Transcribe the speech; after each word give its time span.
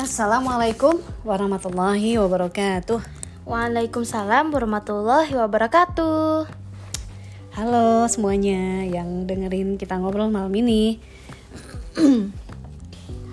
Assalamualaikum 0.00 0.96
warahmatullahi 1.28 2.16
wabarakatuh. 2.16 3.04
Waalaikumsalam 3.44 4.48
warahmatullahi 4.48 5.28
wabarakatuh. 5.28 6.48
Halo 7.52 8.08
semuanya 8.08 8.80
yang 8.88 9.28
dengerin 9.28 9.76
kita 9.76 10.00
ngobrol 10.00 10.32
malam 10.32 10.56
ini. 10.56 11.04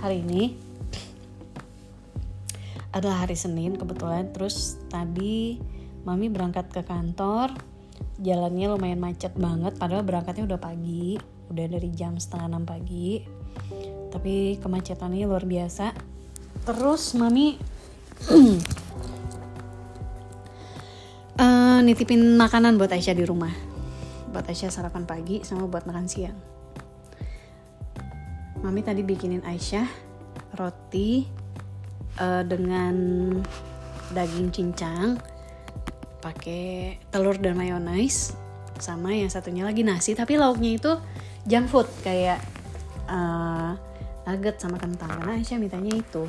hari 0.03 0.19
ini 0.27 0.59
adalah 2.91 3.23
hari 3.23 3.39
Senin 3.39 3.79
kebetulan. 3.79 4.35
Terus 4.35 4.75
tadi 4.91 5.63
mami 6.03 6.27
berangkat 6.27 6.67
ke 6.67 6.83
kantor. 6.83 7.55
Jalannya 8.19 8.75
lumayan 8.75 8.99
macet 8.99 9.31
banget. 9.39 9.79
Padahal 9.79 10.03
berangkatnya 10.03 10.43
udah 10.43 10.59
pagi, 10.59 11.15
udah 11.47 11.63
dari 11.63 11.95
jam 11.95 12.19
setengah 12.19 12.51
enam 12.51 12.67
pagi. 12.67 13.23
Tapi 14.11 14.59
kemacetannya 14.59 15.23
luar 15.31 15.47
biasa 15.47 16.06
terus 16.67 17.15
mami? 17.15 17.55
Uh, 21.37 21.79
nitipin 21.85 22.35
makanan 22.35 22.75
buat 22.75 22.91
Aisyah 22.91 23.15
di 23.15 23.23
rumah. 23.23 23.53
Buat 24.35 24.51
Aisyah 24.51 24.67
sarapan 24.67 25.07
pagi 25.07 25.47
sama 25.47 25.63
buat 25.71 25.87
makan 25.87 26.11
siang. 26.11 26.35
Mami 28.59 28.83
tadi 28.83 28.99
bikinin 29.05 29.47
Aisyah 29.47 29.87
roti 30.59 31.23
uh, 32.19 32.43
dengan 32.43 32.95
daging 34.11 34.51
cincang 34.51 35.15
pakai 36.19 36.97
telur 37.13 37.39
dan 37.39 37.55
mayonaise 37.55 38.35
sama 38.81 39.15
yang 39.15 39.31
satunya 39.31 39.63
lagi 39.63 39.85
nasi 39.85 40.17
tapi 40.17 40.35
lauknya 40.35 40.75
itu 40.75 40.91
junk 41.47 41.69
food 41.69 41.87
kayak 42.03 42.41
uh, 43.07 43.77
nugget 44.27 44.59
sama 44.59 44.75
kentang. 44.75 45.15
Karena 45.15 45.39
Aisyah 45.39 45.61
mintanya 45.61 45.95
itu 45.95 46.27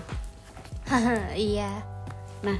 iya. 1.37 1.71
Nah, 2.45 2.59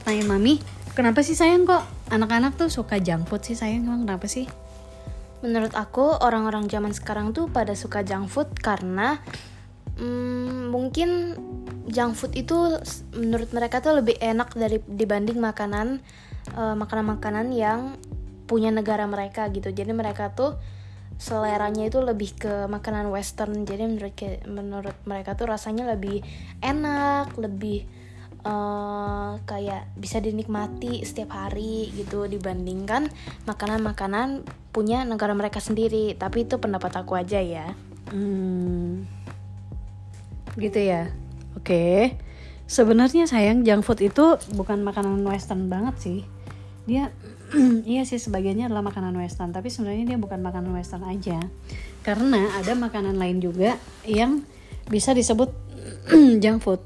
pertanyaan 0.00 0.28
mami, 0.38 0.54
kenapa 0.96 1.20
sih 1.20 1.36
sayang 1.36 1.68
kok 1.68 1.84
anak-anak 2.08 2.56
tuh 2.56 2.72
suka 2.72 2.98
junk 3.00 3.28
food 3.28 3.44
sih 3.44 3.56
sayang 3.56 3.84
emang 3.84 4.08
kenapa 4.08 4.26
sih? 4.30 4.48
Menurut 5.44 5.76
aku 5.78 6.18
orang-orang 6.18 6.66
zaman 6.66 6.90
sekarang 6.90 7.30
tuh 7.30 7.46
pada 7.46 7.76
suka 7.78 8.02
junk 8.02 8.32
food 8.32 8.48
karena 8.58 9.22
hmm, 10.00 10.72
mungkin 10.72 11.38
junk 11.88 12.18
food 12.18 12.34
itu 12.34 12.80
menurut 13.14 13.50
mereka 13.54 13.78
tuh 13.78 13.98
lebih 14.02 14.18
enak 14.18 14.52
dari 14.58 14.82
dibanding 14.84 15.38
makanan 15.38 16.02
uh, 16.58 16.74
makanan-makanan 16.74 17.54
yang 17.54 17.94
punya 18.48 18.72
negara 18.72 19.04
mereka 19.04 19.46
gitu. 19.52 19.68
Jadi 19.70 19.92
mereka 19.92 20.32
tuh 20.32 20.56
seleranya 21.18 21.90
itu 21.90 21.98
lebih 21.98 22.38
ke 22.38 22.70
makanan 22.70 23.10
western. 23.10 23.66
Jadi 23.66 23.84
menurut 23.84 24.14
menurut 24.46 24.96
mereka 25.04 25.34
tuh 25.34 25.50
rasanya 25.50 25.90
lebih 25.90 26.22
enak 26.62 27.34
lebih 27.34 27.84
uh, 28.46 29.42
kayak 29.42 29.90
bisa 29.98 30.22
dinikmati 30.22 31.02
setiap 31.02 31.34
hari 31.34 31.90
gitu 31.98 32.30
dibandingkan 32.30 33.10
makanan-makanan 33.50 34.46
punya 34.70 35.02
negara 35.02 35.34
mereka 35.34 35.58
sendiri. 35.58 36.14
Tapi 36.14 36.46
itu 36.46 36.62
pendapat 36.62 36.94
aku 37.02 37.18
aja 37.18 37.42
ya. 37.42 37.74
Hmm, 38.14 39.04
gitu 40.56 40.78
ya? 40.78 41.10
Oke. 41.58 41.66
Okay. 41.68 42.02
sebenarnya 42.68 43.24
sayang 43.24 43.64
junk 43.64 43.80
food 43.80 44.04
itu 44.04 44.36
bukan 44.52 44.84
makanan 44.84 45.24
western 45.24 45.72
banget 45.72 45.96
sih. 45.98 46.20
Dia 46.84 47.08
iya 47.88 48.04
sih 48.04 48.20
sebagiannya 48.20 48.68
adalah 48.68 48.84
makanan 48.84 49.16
western. 49.16 49.56
Tapi 49.56 49.72
sebenarnya 49.72 50.04
dia 50.14 50.18
bukan 50.20 50.40
makanan 50.44 50.72
western 50.76 51.04
aja. 51.08 51.40
Karena 52.04 52.52
ada 52.60 52.72
makanan 52.76 53.16
lain 53.16 53.40
juga 53.40 53.80
yang 54.04 54.44
bisa 54.88 55.16
disebut 55.16 55.52
junk 56.42 56.60
food. 56.60 56.80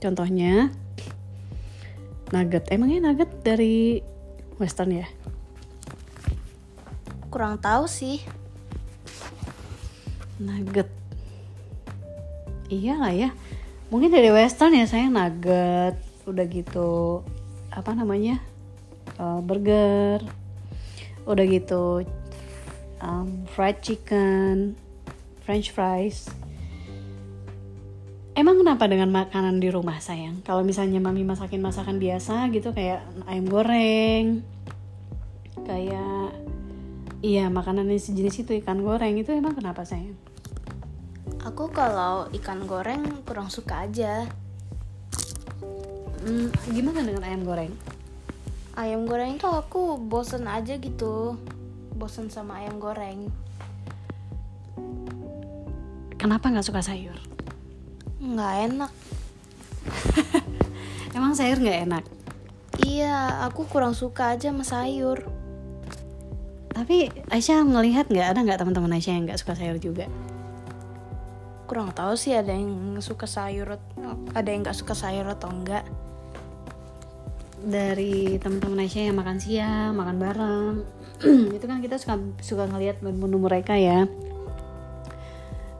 Contohnya 0.00 0.72
nugget. 2.32 2.64
Emangnya 2.72 3.10
nugget 3.10 3.30
dari 3.44 4.00
western 4.56 5.04
ya? 5.04 5.06
Kurang 7.28 7.60
tahu 7.60 7.84
sih. 7.84 8.24
Nugget. 10.40 10.88
Iyalah 12.72 13.12
ya. 13.12 13.30
Mungkin 13.88 14.12
dari 14.12 14.32
western 14.32 14.76
ya 14.76 14.88
saya 14.88 15.12
nugget. 15.12 15.96
Udah 16.28 16.44
gitu 16.48 17.20
apa 17.68 17.92
namanya 17.92 18.40
uh, 19.18 19.42
burger 19.44 20.22
udah 21.28 21.44
gitu 21.44 22.06
um, 23.04 23.44
fried 23.52 23.82
chicken 23.84 24.78
french 25.44 25.70
fries 25.74 26.30
Emang 28.38 28.54
kenapa 28.62 28.86
dengan 28.86 29.10
makanan 29.10 29.58
di 29.58 29.66
rumah 29.66 29.98
sayang? 29.98 30.46
Kalau 30.46 30.62
misalnya 30.62 31.02
mami 31.02 31.26
masakin 31.26 31.58
masakan 31.58 31.98
biasa 31.98 32.46
gitu 32.54 32.70
kayak 32.70 33.02
ayam 33.26 33.50
goreng, 33.50 34.46
kayak 35.66 36.38
iya 37.18 37.50
makanan 37.50 37.90
yang 37.90 37.98
sejenis 37.98 38.46
itu 38.46 38.62
ikan 38.62 38.78
goreng 38.86 39.18
itu 39.18 39.34
emang 39.34 39.58
kenapa 39.58 39.82
sayang? 39.82 40.14
Aku 41.50 41.74
kalau 41.74 42.30
ikan 42.30 42.62
goreng 42.70 43.26
kurang 43.26 43.50
suka 43.50 43.90
aja. 43.90 44.30
Hmm, 46.22 46.54
gimana 46.70 47.02
dengan 47.02 47.26
ayam 47.26 47.42
goreng? 47.42 47.74
Ayam 48.78 49.10
goreng 49.10 49.34
itu 49.34 49.50
aku 49.50 49.98
bosen 49.98 50.46
aja 50.46 50.78
gitu. 50.78 51.34
Bosen 51.98 52.30
sama 52.30 52.62
ayam 52.62 52.78
goreng. 52.78 53.26
Kenapa 56.14 56.46
nggak 56.46 56.62
suka 56.62 56.78
sayur? 56.78 57.18
Nggak 58.22 58.54
enak. 58.70 58.92
Emang 61.18 61.34
sayur 61.34 61.58
nggak 61.58 61.90
enak? 61.90 62.04
Iya 62.86 63.42
aku 63.50 63.66
kurang 63.66 63.98
suka 63.98 64.38
aja 64.38 64.54
sama 64.54 64.62
sayur. 64.62 65.26
Tapi 66.70 67.10
Aisyah 67.34 67.66
ngelihat 67.66 68.06
nggak? 68.06 68.30
Ada 68.30 68.40
nggak 68.46 68.58
teman-teman 68.62 68.94
Aisyah 68.94 69.14
yang 69.18 69.26
nggak 69.26 69.42
suka 69.42 69.58
sayur 69.58 69.82
juga? 69.82 70.06
Kurang 71.66 71.90
tahu 71.90 72.14
sih 72.14 72.30
ada 72.30 72.54
yang 72.54 72.94
suka 73.02 73.26
sayur 73.26 73.74
ada 74.38 74.48
yang 74.48 74.62
nggak 74.62 74.78
suka 74.78 74.94
sayur 74.94 75.26
atau 75.26 75.50
enggak 75.50 75.82
dari 77.62 78.38
teman-teman 78.38 78.86
Aisyah 78.86 79.10
yang 79.10 79.18
makan 79.18 79.38
siang, 79.42 79.90
makan 79.98 80.16
bareng, 80.22 80.74
itu 81.56 81.64
kan 81.66 81.82
kita 81.82 81.98
suka 81.98 82.14
suka 82.38 82.64
ngelihat 82.70 83.02
menu 83.02 83.38
mereka 83.42 83.74
ya. 83.74 84.06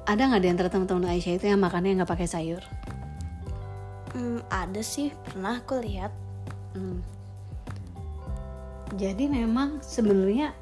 Ada 0.08 0.22
nggak 0.24 0.42
di 0.42 0.48
antara 0.50 0.68
teman-teman 0.72 1.06
Aisyah 1.14 1.34
itu 1.38 1.46
yang 1.46 1.60
makannya 1.62 2.02
nggak 2.02 2.10
pakai 2.10 2.26
sayur? 2.26 2.62
Hmm, 4.16 4.42
ada 4.50 4.80
sih, 4.82 5.14
pernah 5.28 5.60
aku 5.62 5.78
lihat. 5.78 6.10
Hmm. 6.74 7.04
Jadi 8.96 9.28
memang 9.28 9.84
sebenarnya 9.84 10.56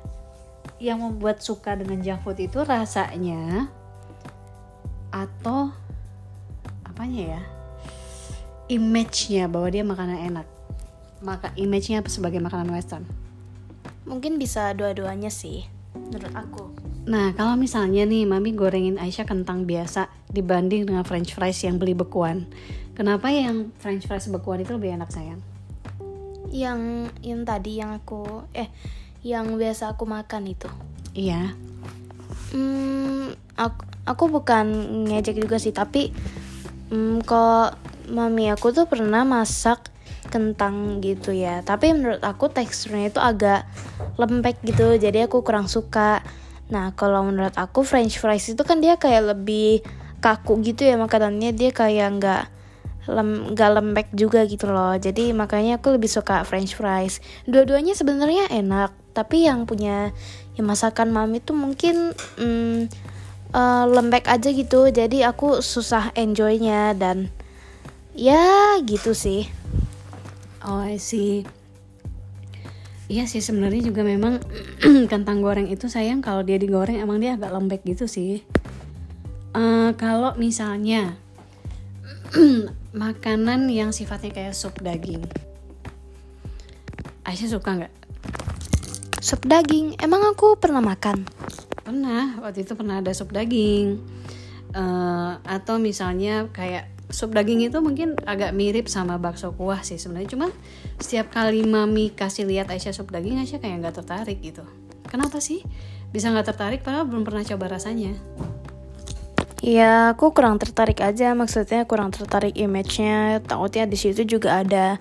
yang 0.83 1.01
membuat 1.01 1.41
suka 1.41 1.79
dengan 1.79 2.03
junk 2.03 2.27
food 2.27 2.43
itu 2.43 2.59
rasanya 2.67 3.71
atau 5.15 5.71
apanya 6.83 7.39
ya? 7.39 7.43
Image-nya 8.67 9.47
bahwa 9.47 9.71
dia 9.71 9.87
makanan 9.87 10.19
enak 10.27 10.56
maka 11.25 11.53
image-nya 11.57 12.05
sebagai 12.07 12.41
makanan 12.43 12.73
western? 12.73 13.05
Mungkin 14.07 14.39
bisa 14.39 14.71
dua-duanya 14.77 15.33
sih, 15.33 15.67
menurut 15.97 16.33
aku. 16.37 16.65
Nah, 17.07 17.31
kalau 17.39 17.55
misalnya 17.55 18.03
nih 18.03 18.27
Mami 18.27 18.51
gorengin 18.55 18.99
Aisyah 18.99 19.31
kentang 19.31 19.63
biasa 19.63 20.11
dibanding 20.27 20.91
dengan 20.91 21.07
french 21.07 21.39
fries 21.39 21.63
yang 21.63 21.79
beli 21.79 21.95
bekuan. 21.95 22.51
Kenapa 22.99 23.31
yang 23.31 23.71
french 23.79 24.11
fries 24.11 24.27
bekuan 24.27 24.63
itu 24.63 24.75
lebih 24.75 24.99
enak 24.99 25.15
sayang? 25.15 25.39
Yang 26.51 27.11
yang 27.23 27.43
tadi 27.47 27.79
yang 27.79 27.95
aku 27.95 28.47
eh 28.51 28.71
yang 29.23 29.55
biasa 29.55 29.95
aku 29.95 30.03
makan 30.03 30.51
itu. 30.51 30.67
Iya. 31.15 31.55
Hmm, 32.51 33.35
aku 33.55 33.83
aku 34.03 34.25
bukan 34.31 34.67
ngejek 35.07 35.39
juga 35.43 35.63
sih, 35.63 35.71
tapi 35.71 36.11
hmm, 36.91 37.23
kok 37.23 37.79
mami 38.11 38.51
aku 38.51 38.71
tuh 38.75 38.87
pernah 38.87 39.23
masak 39.23 39.95
kentang 40.37 41.01
gitu 41.01 41.33
ya. 41.33 41.65
Tapi 41.65 41.97
menurut 41.97 42.21
aku 42.21 42.53
teksturnya 42.53 43.09
itu 43.09 43.17
agak 43.17 43.65
lembek 44.21 44.61
gitu 44.61 45.01
jadi 45.01 45.25
aku 45.25 45.41
kurang 45.41 45.65
suka. 45.73 46.21
Nah 46.69 46.93
kalau 46.93 47.25
menurut 47.25 47.57
aku 47.57 47.81
french 47.81 48.21
fries 48.21 48.53
itu 48.53 48.61
kan 48.61 48.85
dia 48.85 49.01
kayak 49.01 49.33
lebih 49.33 49.81
kaku 50.21 50.61
gitu 50.61 50.85
ya 50.85 51.01
makanannya. 51.01 51.57
Dia 51.57 51.73
kayak 51.73 52.09
nggak 52.21 52.43
lem 53.07 53.57
gak 53.57 53.71
lembek 53.81 54.09
juga 54.13 54.45
gitu 54.45 54.69
loh. 54.69 54.93
Jadi 55.01 55.33
makanya 55.33 55.81
aku 55.81 55.97
lebih 55.97 56.13
suka 56.13 56.45
french 56.45 56.77
fries. 56.77 57.25
Dua-duanya 57.49 57.97
sebenarnya 57.97 58.53
enak 58.53 58.93
tapi 59.17 59.49
yang 59.49 59.65
punya 59.65 60.13
yang 60.61 60.69
masakan 60.69 61.09
mami 61.09 61.41
tuh 61.41 61.57
mungkin 61.57 62.13
hmm, 62.37 62.93
uh, 63.57 63.85
lembek 63.89 64.29
aja 64.29 64.53
gitu. 64.53 64.93
Jadi 64.93 65.25
aku 65.25 65.65
susah 65.65 66.13
enjoynya 66.13 66.93
dan 66.93 67.33
ya 68.17 68.81
gitu 68.81 69.13
sih 69.13 69.45
Oh 70.67 70.83
I 70.83 70.99
see. 70.99 71.47
Iya 73.07 73.31
sih 73.31 73.39
sebenarnya 73.39 73.87
juga 73.87 74.03
memang 74.03 74.43
kentang 75.13 75.39
goreng 75.39 75.71
itu 75.71 75.87
sayang 75.87 76.19
kalau 76.19 76.43
dia 76.43 76.59
digoreng 76.59 76.99
emang 76.99 77.23
dia 77.23 77.39
agak 77.39 77.55
lembek 77.55 77.87
gitu 77.87 78.11
sih. 78.11 78.43
Uh, 79.55 79.95
kalau 79.95 80.35
misalnya 80.35 81.15
makanan 83.07 83.71
yang 83.71 83.95
sifatnya 83.95 84.35
kayak 84.35 84.59
sup 84.59 84.75
daging. 84.83 85.23
Aisyah 87.23 87.59
suka 87.59 87.71
nggak? 87.79 87.95
Sup 89.23 89.43
daging, 89.47 89.99
emang 90.03 90.23
aku 90.27 90.59
pernah 90.59 90.83
makan? 90.83 91.27
Pernah, 91.87 92.43
waktu 92.43 92.67
itu 92.67 92.75
pernah 92.75 92.99
ada 92.99 93.15
sup 93.15 93.31
daging. 93.31 93.99
Eh, 94.77 95.33
atau 95.47 95.79
misalnya 95.79 96.51
kayak 96.51 96.96
sup 97.07 97.31
daging 97.31 97.71
itu 97.71 97.79
mungkin 97.79 98.19
agak 98.27 98.51
mirip 98.51 98.91
sama 98.91 99.17
bakso 99.17 99.55
kuah 99.55 99.83
sih 99.87 99.99
sebenarnya. 99.99 100.31
Cuman 100.35 100.51
setiap 100.99 101.31
kali 101.31 101.63
mami 101.63 102.11
kasih 102.11 102.47
lihat 102.47 102.67
Aisyah 102.71 102.95
sup 102.95 103.15
daging, 103.15 103.39
Aisyah 103.39 103.63
kayak 103.63 103.87
nggak 103.87 103.97
tertarik 104.03 104.39
gitu. 104.43 104.67
Kenapa 105.07 105.39
sih? 105.39 105.63
Bisa 106.11 106.35
nggak 106.35 106.55
tertarik 106.55 106.81
padahal 106.83 107.07
belum 107.07 107.23
pernah 107.23 107.47
coba 107.47 107.79
rasanya. 107.79 108.15
Ya, 109.65 110.13
aku 110.13 110.31
kurang 110.37 110.61
tertarik 110.61 111.01
aja. 111.01 111.33
Maksudnya 111.33 111.89
kurang 111.89 112.13
tertarik 112.13 112.55
image-nya. 112.55 113.41
Takutnya 113.43 113.89
di 113.89 113.99
situ 113.99 114.23
juga 114.23 114.63
ada 114.63 115.01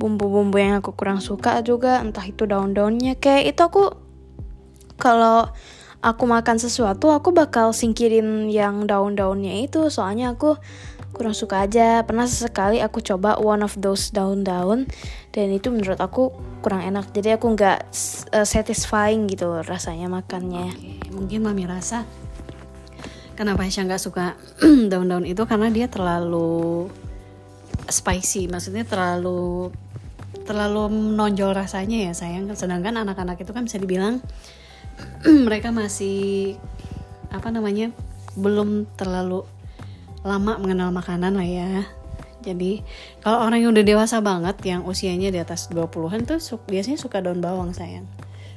bumbu-bumbu 0.00 0.56
yang 0.56 0.80
aku 0.80 0.96
kurang 0.96 1.20
suka 1.20 1.60
juga. 1.60 2.00
Entah 2.00 2.24
itu 2.24 2.46
daun-daunnya. 2.46 3.18
Kayak 3.18 3.56
itu 3.56 3.60
aku 3.60 3.84
kalau 4.96 5.50
aku 6.00 6.24
makan 6.24 6.56
sesuatu, 6.56 7.12
aku 7.12 7.34
bakal 7.34 7.76
singkirin 7.76 8.48
yang 8.48 8.88
daun-daunnya 8.88 9.68
itu. 9.68 9.92
Soalnya 9.92 10.32
aku 10.32 10.56
kurang 11.20 11.36
suka 11.36 11.68
aja. 11.68 12.00
Pernah 12.08 12.24
sesekali 12.24 12.80
aku 12.80 13.04
coba 13.04 13.36
one 13.36 13.60
of 13.60 13.76
those 13.76 14.08
daun-daun 14.08 14.88
dan 15.36 15.52
itu 15.52 15.68
menurut 15.68 16.00
aku 16.00 16.32
kurang 16.64 16.80
enak. 16.80 17.12
Jadi 17.12 17.36
aku 17.36 17.52
nggak 17.52 17.78
uh, 18.32 18.48
satisfying 18.48 19.28
gitu 19.28 19.60
rasanya 19.60 20.08
makannya. 20.08 20.72
Oke, 20.72 21.12
mungkin 21.12 21.44
mami 21.44 21.68
rasa 21.68 22.08
kenapa 23.36 23.68
Aisyah 23.68 23.84
nggak 23.84 24.00
suka 24.00 24.32
daun-daun 24.90 25.28
itu 25.28 25.44
karena 25.44 25.68
dia 25.68 25.92
terlalu 25.92 26.88
spicy, 27.84 28.48
maksudnya 28.48 28.88
terlalu 28.88 29.68
terlalu 30.48 30.88
menonjol 30.88 31.52
rasanya 31.52 32.08
ya 32.08 32.12
sayang. 32.16 32.48
Sedangkan 32.56 32.96
anak-anak 32.96 33.36
itu 33.44 33.52
kan 33.52 33.68
bisa 33.68 33.76
dibilang 33.76 34.24
mereka 35.46 35.68
masih 35.68 36.56
apa 37.28 37.52
namanya 37.52 37.92
belum 38.40 38.88
terlalu 38.96 39.44
lama 40.24 40.60
mengenal 40.60 40.92
makanan 40.92 41.36
lah 41.36 41.48
ya. 41.48 41.70
Jadi 42.40 42.80
kalau 43.20 43.44
orang 43.44 43.60
yang 43.60 43.70
udah 43.76 43.84
dewasa 43.84 44.24
banget 44.24 44.56
yang 44.64 44.88
usianya 44.88 45.28
di 45.28 45.38
atas 45.40 45.68
20-an 45.68 46.24
tuh 46.24 46.40
su 46.40 46.56
biasanya 46.64 46.96
suka 46.96 47.20
daun 47.20 47.44
bawang 47.44 47.76
sayang. 47.76 48.08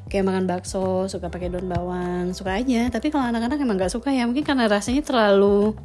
Kayak 0.08 0.30
makan 0.30 0.46
bakso 0.48 1.08
suka 1.12 1.28
pakai 1.28 1.52
daun 1.52 1.68
bawang 1.68 2.32
suka 2.32 2.56
aja. 2.60 2.88
Tapi 2.88 3.12
kalau 3.12 3.28
anak-anak 3.28 3.60
emang 3.60 3.76
nggak 3.76 3.92
suka 3.92 4.16
ya 4.16 4.24
mungkin 4.24 4.48
karena 4.48 4.72
rasanya 4.72 5.04
terlalu 5.04 5.76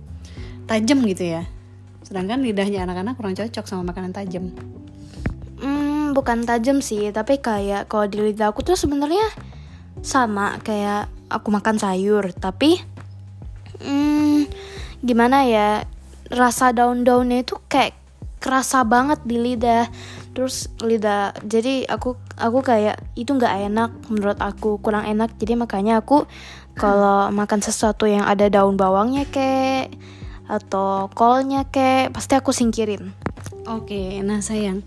tajam 0.71 1.03
gitu 1.07 1.27
ya. 1.27 1.43
Sedangkan 2.07 2.41
lidahnya 2.41 2.87
anak-anak 2.87 3.19
kurang 3.19 3.35
cocok 3.35 3.65
sama 3.67 3.91
makanan 3.91 4.15
tajam. 4.15 4.55
Hmm, 5.59 6.15
bukan 6.15 6.47
tajam 6.47 6.79
sih, 6.79 7.11
tapi 7.11 7.43
kayak 7.43 7.91
kalau 7.91 8.07
di 8.07 8.23
lidah 8.31 8.55
aku 8.55 8.63
tuh 8.63 8.79
sebenarnya 8.79 9.27
sama 10.07 10.63
kayak 10.63 11.11
aku 11.27 11.51
makan 11.51 11.83
sayur, 11.83 12.31
tapi 12.31 12.79
hmm, 13.83 14.47
gimana 15.03 15.47
ya 15.47 15.69
rasa 16.29 16.75
daun-daunnya 16.75 17.43
itu 17.47 17.57
kayak 17.71 17.97
kerasa 18.39 18.87
banget 18.87 19.19
di 19.27 19.37
lidah. 19.39 19.91
Terus 20.33 20.71
lidah, 20.79 21.35
jadi 21.43 21.91
aku 21.91 22.15
aku 22.39 22.63
kayak 22.63 23.03
itu 23.19 23.35
nggak 23.35 23.55
enak 23.71 23.91
menurut 24.07 24.39
aku 24.39 24.79
kurang 24.79 25.03
enak. 25.07 25.35
Jadi 25.39 25.59
makanya 25.59 25.99
aku 25.99 26.31
kalau 26.79 27.27
makan 27.35 27.59
sesuatu 27.59 28.07
yang 28.07 28.23
ada 28.23 28.47
daun 28.47 28.79
bawangnya 28.79 29.27
kek 29.27 29.91
atau 30.47 31.11
kolnya 31.13 31.67
kek 31.67 32.15
pasti 32.15 32.39
aku 32.39 32.55
singkirin. 32.55 33.11
Oke, 33.69 34.23
nah 34.25 34.41
sayang, 34.41 34.81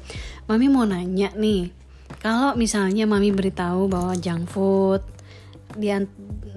mami 0.49 0.65
mau 0.71 0.87
nanya 0.89 1.29
nih, 1.37 1.69
kalau 2.17 2.57
misalnya 2.57 3.05
mami 3.05 3.29
beritahu 3.29 3.85
bahwa 3.85 4.17
junk 4.17 4.49
food, 4.49 5.05
dia 5.77 6.01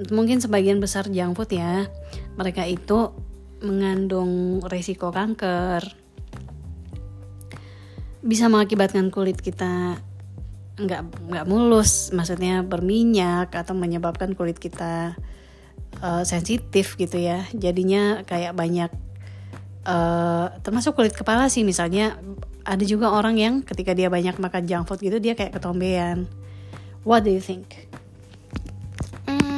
mungkin 0.08 0.40
sebagian 0.40 0.80
besar 0.80 1.04
junk 1.12 1.36
food 1.36 1.52
ya, 1.52 1.84
mereka 2.40 2.64
itu 2.64 3.12
mengandung 3.64 4.60
resiko 4.68 5.10
kanker, 5.10 5.82
bisa 8.24 8.48
mengakibatkan 8.52 9.08
kulit 9.08 9.40
kita 9.40 9.98
nggak 10.74 11.02
nggak 11.30 11.46
mulus, 11.48 12.12
maksudnya 12.12 12.60
berminyak 12.62 13.50
atau 13.54 13.72
menyebabkan 13.72 14.34
kulit 14.36 14.58
kita 14.58 15.14
uh, 16.02 16.22
sensitif 16.22 16.94
gitu 17.00 17.16
ya, 17.16 17.46
jadinya 17.54 18.22
kayak 18.26 18.52
banyak 18.52 18.90
uh, 19.86 20.50
termasuk 20.64 20.96
kulit 20.98 21.14
kepala 21.14 21.46
sih 21.52 21.62
misalnya 21.62 22.18
ada 22.64 22.84
juga 22.84 23.12
orang 23.12 23.36
yang 23.36 23.54
ketika 23.60 23.92
dia 23.92 24.08
banyak 24.08 24.40
makan 24.40 24.64
junk 24.64 24.88
food 24.88 25.00
gitu 25.04 25.20
dia 25.20 25.36
kayak 25.36 25.52
ketombean. 25.52 26.24
What 27.04 27.28
do 27.28 27.30
you 27.30 27.44
think? 27.44 27.92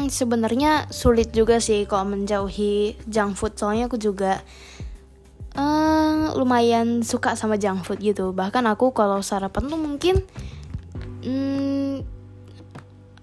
Sebenarnya 0.08 0.88
sulit 0.88 1.30
juga 1.34 1.58
sih 1.58 1.84
kalau 1.84 2.16
menjauhi 2.16 2.96
junk 3.06 3.36
food 3.38 3.54
soalnya 3.58 3.90
aku 3.90 3.98
juga 3.98 4.40
eh, 5.54 6.22
lumayan 6.34 7.02
suka 7.02 7.34
sama 7.34 7.60
junk 7.60 7.84
food 7.84 8.00
gitu. 8.00 8.30
Bahkan 8.30 8.64
aku 8.70 8.94
kalau 8.94 9.20
sarapan 9.20 9.70
tuh 9.70 9.80
mungkin 9.80 10.14
hmm, 11.26 12.06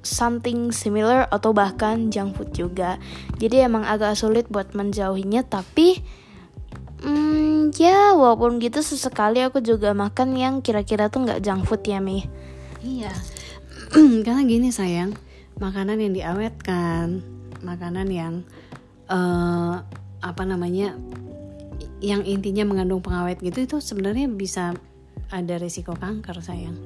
something 0.03 0.75
similar 0.75 1.25
atau 1.31 1.55
bahkan 1.55 2.11
junk 2.11 2.35
food 2.35 2.49
juga. 2.51 2.99
Jadi 3.39 3.63
emang 3.63 3.87
agak 3.87 4.19
sulit 4.19 4.45
buat 4.51 4.75
menjauhinya 4.75 5.47
tapi 5.47 6.03
Hmm, 7.03 7.75
ya 7.75 8.15
walaupun 8.15 8.63
gitu 8.63 8.79
sesekali 8.79 9.43
aku 9.43 9.59
juga 9.59 9.91
makan 9.91 10.39
yang 10.39 10.63
kira-kira 10.63 11.11
tuh 11.11 11.27
nggak 11.27 11.43
junk 11.43 11.67
food 11.67 11.83
ya 11.83 11.99
Mi. 11.99 12.23
Iya, 12.79 13.11
karena 14.25 14.41
gini 14.47 14.71
sayang, 14.71 15.11
makanan 15.59 15.97
yang 16.01 16.13
diawetkan, 16.13 17.21
makanan 17.61 18.07
yang 18.09 18.33
uh, 19.09 19.83
apa 20.23 20.43
namanya, 20.47 20.95
yang 22.03 22.23
intinya 22.23 22.63
mengandung 22.67 23.03
pengawet 23.03 23.39
gitu 23.39 23.63
itu 23.63 23.77
sebenarnya 23.79 24.29
bisa 24.31 24.73
ada 25.33 25.55
risiko 25.57 25.97
kanker 25.97 26.39
sayang. 26.41 26.77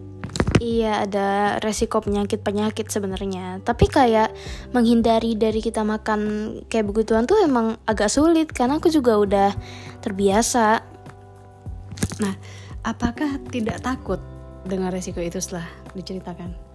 Iya 0.57 1.05
ada 1.05 1.27
resiko 1.61 2.01
penyakit-penyakit 2.01 2.89
sebenarnya 2.89 3.61
Tapi 3.61 3.85
kayak 3.85 4.33
menghindari 4.73 5.37
dari 5.37 5.61
kita 5.61 5.85
makan 5.85 6.21
kayak 6.65 6.89
begituan 6.89 7.29
tuh 7.29 7.37
emang 7.45 7.77
agak 7.85 8.09
sulit 8.09 8.49
Karena 8.49 8.81
aku 8.81 8.89
juga 8.89 9.21
udah 9.21 9.49
terbiasa 10.01 10.81
Nah, 12.17 12.33
apakah 12.81 13.37
tidak 13.53 13.85
takut 13.85 14.17
dengan 14.65 14.89
resiko 14.89 15.21
itu 15.21 15.37
setelah 15.37 15.69
diceritakan? 15.93 16.66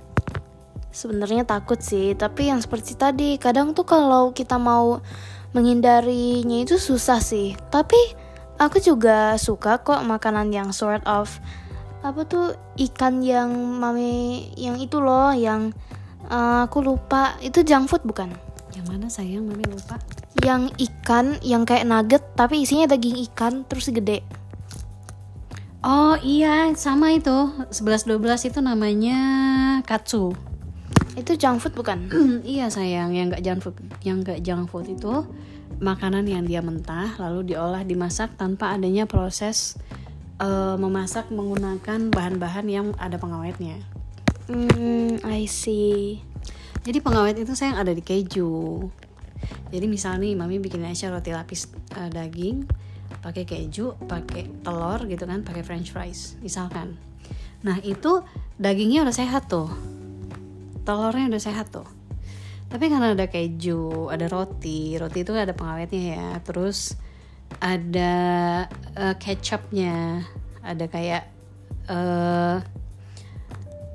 Sebenarnya 0.93 1.49
takut 1.49 1.81
sih 1.81 2.13
Tapi 2.13 2.53
yang 2.53 2.61
seperti 2.61 2.95
tadi 2.95 3.41
Kadang 3.41 3.73
tuh 3.73 3.89
kalau 3.89 4.37
kita 4.37 4.61
mau 4.61 5.01
menghindarinya 5.53 6.65
itu 6.65 6.81
susah 6.81 7.21
sih. 7.21 7.53
Tapi 7.69 7.97
aku 8.57 8.81
juga 8.81 9.37
suka 9.37 9.85
kok 9.85 10.01
makanan 10.01 10.49
yang 10.49 10.73
sort 10.73 11.05
of 11.05 11.29
apa 12.03 12.27
tuh 12.27 12.59
ikan 12.91 13.23
yang 13.23 13.53
mami 13.53 14.51
yang 14.59 14.75
itu 14.81 14.99
loh 14.99 15.31
yang 15.37 15.77
uh, 16.33 16.65
aku 16.65 16.81
lupa. 16.81 17.37
Itu 17.45 17.63
junk 17.63 17.93
food 17.93 18.03
bukan? 18.09 18.33
Yang 18.73 18.87
mana 18.89 19.07
sayang 19.13 19.45
mami 19.45 19.69
lupa? 19.69 20.01
yang 20.43 20.75
ikan 20.75 21.39
yang 21.39 21.63
kayak 21.63 21.87
nugget 21.87 22.25
tapi 22.35 22.67
isinya 22.67 22.91
daging 22.91 23.23
ikan 23.31 23.63
terus 23.63 23.89
gede. 23.95 24.27
Oh 25.83 26.15
iya, 26.23 26.71
sama 26.79 27.11
itu. 27.15 27.51
11-12 27.75 28.55
itu 28.55 28.59
namanya 28.63 29.21
katsu. 29.83 30.31
Itu 31.13 31.37
junk 31.37 31.61
food 31.61 31.75
bukan 31.77 32.09
iya 32.47 32.73
sayang, 32.73 33.13
yang 33.13 33.29
nggak 33.29 33.45
junk 33.45 33.61
food, 33.61 33.77
yang 34.01 34.25
nggak 34.25 34.41
junk 34.41 34.69
food 34.73 34.89
itu 34.89 35.27
makanan 35.83 36.25
yang 36.25 36.47
dia 36.47 36.63
mentah 36.63 37.19
lalu 37.19 37.53
diolah 37.53 37.83
dimasak 37.83 38.39
tanpa 38.39 38.73
adanya 38.77 39.05
proses 39.05 39.77
uh, 40.39 40.79
memasak 40.79 41.29
menggunakan 41.29 42.09
bahan-bahan 42.13 42.67
yang 42.71 42.87
ada 42.97 43.19
pengawetnya. 43.19 43.83
hmm 44.51 45.23
I 45.23 45.47
see 45.47 46.19
Jadi 46.83 46.99
pengawet 46.99 47.39
itu 47.39 47.55
sayang 47.55 47.79
ada 47.79 47.95
di 47.95 48.03
keju. 48.03 48.91
Jadi 49.71 49.87
misalnya 49.87 50.27
nih 50.27 50.35
mami 50.35 50.59
bikin 50.59 50.83
Aisyah 50.83 51.15
roti 51.15 51.31
lapis 51.31 51.71
uh, 51.95 52.11
daging 52.11 52.67
pakai 53.23 53.47
keju, 53.47 53.95
pakai 54.11 54.51
telur 54.67 55.07
gitu 55.07 55.23
kan, 55.23 55.47
pakai 55.47 55.63
french 55.63 55.95
fries 55.95 56.35
misalkan. 56.43 56.99
Nah, 57.63 57.79
itu 57.87 58.27
dagingnya 58.59 59.07
udah 59.07 59.15
sehat 59.15 59.47
tuh. 59.47 59.71
Telurnya 60.83 61.31
udah 61.31 61.43
sehat 61.43 61.71
tuh. 61.71 61.87
Tapi 62.73 62.89
karena 62.89 63.13
ada 63.13 63.29
keju, 63.29 64.09
ada 64.09 64.27
roti, 64.33 64.97
roti 64.97 65.23
itu 65.23 65.33
ada 65.37 65.53
pengawetnya 65.53 66.03
ya. 66.17 66.29
Terus 66.41 66.97
ada 67.61 68.15
uh, 68.97 69.15
kecapnya, 69.21 70.25
ada 70.65 70.89
kayak 70.89 71.29
uh, 71.93 72.65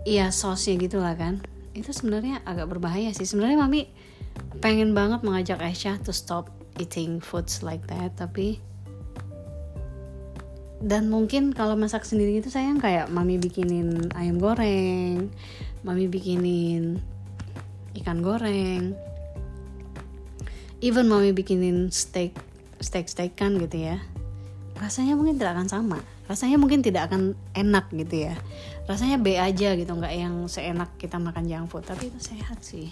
iya 0.06 0.29
sosnya 0.29 0.77
gitu 0.77 1.01
lah 1.01 1.17
kan. 1.17 1.41
Itu 1.74 1.89
sebenarnya 1.89 2.46
agak 2.46 2.70
berbahaya 2.70 3.10
sih. 3.17 3.25
Sebenarnya 3.25 3.58
mami 3.58 3.89
pengen 4.62 4.94
banget 4.94 5.25
mengajak 5.25 5.58
Aisyah 5.58 5.98
to 6.06 6.13
stop 6.13 6.53
eating 6.77 7.17
foods 7.17 7.65
like 7.65 7.82
that, 7.89 8.13
tapi 8.13 8.62
dan 10.77 11.10
mungkin 11.10 11.58
kalau 11.58 11.74
masak 11.74 12.06
sendiri 12.06 12.38
itu 12.38 12.53
sayang 12.53 12.77
kayak 12.77 13.10
mami 13.10 13.41
bikinin 13.41 14.13
ayam 14.13 14.38
goreng 14.38 15.34
mami 15.88 16.12
bikinin 16.12 17.00
ikan 18.03 18.20
goreng. 18.20 18.91
Even 20.84 21.08
mami 21.08 21.32
bikinin 21.32 21.88
steak 21.96 22.36
steak 22.84 23.08
steakan 23.08 23.56
gitu 23.63 23.88
ya. 23.88 24.03
Rasanya 24.77 25.15
mungkin 25.15 25.39
tidak 25.39 25.56
akan 25.56 25.67
sama. 25.72 26.00
Rasanya 26.27 26.60
mungkin 26.60 26.84
tidak 26.84 27.08
akan 27.08 27.39
enak 27.56 27.88
gitu 27.96 28.27
ya. 28.27 28.36
Rasanya 28.84 29.15
B 29.15 29.39
aja 29.39 29.79
gitu 29.79 29.88
nggak 29.96 30.12
yang 30.13 30.36
seenak 30.51 30.91
kita 31.00 31.15
makan 31.17 31.48
junk 31.48 31.72
food. 31.72 31.88
Tapi 31.88 32.12
itu 32.12 32.20
sehat 32.20 32.60
sih. 32.62 32.91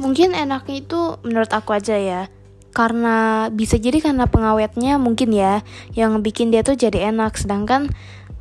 Mungkin 0.00 0.32
enaknya 0.32 0.80
itu 0.80 1.20
menurut 1.20 1.52
aku 1.52 1.76
aja 1.76 2.00
ya. 2.00 2.32
Karena 2.72 3.48
bisa 3.52 3.76
jadi 3.76 4.00
karena 4.00 4.24
pengawetnya 4.24 4.96
mungkin 4.96 5.36
ya 5.36 5.60
yang 5.92 6.24
bikin 6.24 6.48
dia 6.48 6.64
tuh 6.64 6.80
jadi 6.80 7.12
enak. 7.12 7.36
Sedangkan 7.36 7.92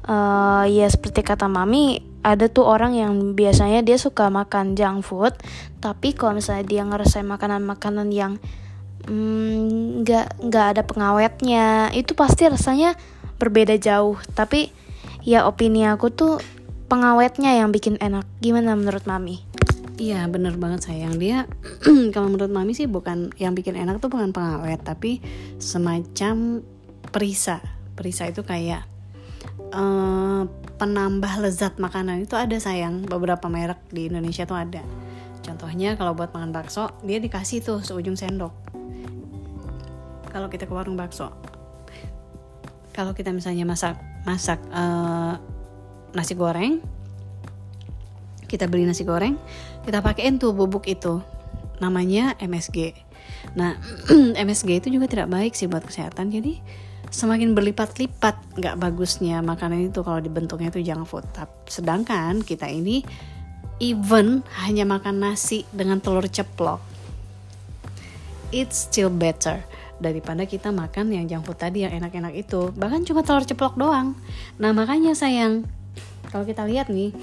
eh, 0.08 0.64
ya 0.72 0.88
seperti 0.88 1.22
kata 1.28 1.52
mami 1.52 2.15
ada 2.26 2.50
tuh 2.50 2.66
orang 2.66 2.98
yang 2.98 3.38
biasanya 3.38 3.86
dia 3.86 4.02
suka 4.02 4.34
makan 4.34 4.74
junk 4.74 5.06
food, 5.06 5.38
tapi 5.78 6.18
kalau 6.18 6.42
misalnya 6.42 6.66
dia 6.66 6.82
ngerasain 6.82 7.22
makanan-makanan 7.22 8.10
yang 8.10 8.42
mm, 9.06 10.02
nggak 10.02 10.42
nggak 10.50 10.66
ada 10.74 10.82
pengawetnya, 10.82 11.94
itu 11.94 12.18
pasti 12.18 12.50
rasanya 12.50 12.98
berbeda 13.38 13.78
jauh. 13.78 14.18
Tapi 14.34 14.74
ya 15.22 15.46
opini 15.46 15.86
aku 15.86 16.10
tuh 16.10 16.42
pengawetnya 16.90 17.62
yang 17.62 17.70
bikin 17.70 18.02
enak. 18.02 18.26
Gimana 18.42 18.74
menurut 18.74 19.06
mami? 19.06 19.46
Iya 19.96 20.28
bener 20.28 20.60
banget 20.60 20.92
sayang 20.92 21.16
dia 21.16 21.48
kalau 22.14 22.28
menurut 22.28 22.52
mami 22.52 22.76
sih 22.76 22.84
bukan 22.84 23.32
yang 23.40 23.56
bikin 23.56 23.80
enak 23.80 24.04
tuh 24.04 24.12
bukan 24.12 24.36
pengawet 24.36 24.84
tapi 24.84 25.24
semacam 25.56 26.60
perisa 27.16 27.64
perisa 27.96 28.28
itu 28.28 28.44
kayak 28.44 28.84
eh, 29.76 30.42
penambah 30.80 31.34
lezat 31.44 31.76
makanan 31.78 32.24
itu 32.24 32.40
ada 32.40 32.56
sayang. 32.56 33.04
Beberapa 33.04 33.52
merek 33.52 33.80
di 33.92 34.08
Indonesia 34.08 34.48
tuh 34.48 34.56
ada. 34.56 34.82
Contohnya 35.46 35.94
kalau 35.94 36.18
buat 36.18 36.34
makan 36.34 36.50
bakso 36.50 36.90
dia 37.06 37.22
dikasih 37.22 37.62
tuh 37.62 37.80
seujung 37.84 38.18
sendok. 38.18 38.56
Kalau 40.34 40.48
kita 40.50 40.66
ke 40.66 40.74
warung 40.74 40.98
bakso. 40.98 41.30
Kalau 42.96 43.12
kita 43.12 43.36
misalnya 43.36 43.68
masak 43.68 44.00
masak 44.26 44.58
eh, 44.72 45.34
nasi 46.16 46.34
goreng 46.34 46.80
kita 48.46 48.72
beli 48.72 48.88
nasi 48.88 49.04
goreng 49.04 49.36
kita 49.84 50.00
pakein 50.00 50.40
tuh 50.42 50.56
bubuk 50.56 50.88
itu. 50.90 51.22
Namanya 51.84 52.40
MSG 52.40 53.06
nah 53.54 53.78
MSG 54.48 54.82
itu 54.84 54.88
juga 54.90 55.06
tidak 55.06 55.30
baik 55.30 55.54
sih 55.54 55.70
buat 55.70 55.86
kesehatan. 55.86 56.34
Jadi 56.34 56.58
semakin 57.12 57.54
berlipat-lipat 57.58 58.58
nggak 58.58 58.76
bagusnya 58.80 59.42
makanan 59.46 59.90
itu. 59.92 60.02
Kalau 60.02 60.20
dibentuknya 60.22 60.70
itu 60.72 60.82
junk 60.86 61.06
food 61.10 61.26
Tap- 61.34 61.68
sedangkan 61.70 62.42
kita 62.42 62.70
ini 62.70 63.06
even 63.82 64.46
hanya 64.64 64.88
makan 64.88 65.22
nasi 65.22 65.68
dengan 65.74 66.00
telur 66.00 66.26
ceplok. 66.26 66.80
It's 68.56 68.88
still 68.88 69.12
better 69.12 69.62
daripada 70.00 70.48
kita 70.48 70.72
makan 70.72 71.12
yang 71.12 71.26
junk 71.28 71.50
food 71.50 71.60
tadi 71.60 71.84
yang 71.84 71.94
enak-enak 71.98 72.34
itu. 72.36 72.72
Bahkan 72.74 73.04
cuma 73.10 73.22
telur 73.22 73.44
ceplok 73.44 73.76
doang. 73.76 74.16
Nah 74.62 74.72
makanya 74.72 75.12
sayang 75.14 75.68
kalau 76.32 76.44
kita 76.44 76.68
lihat 76.68 76.92
nih 76.92 77.16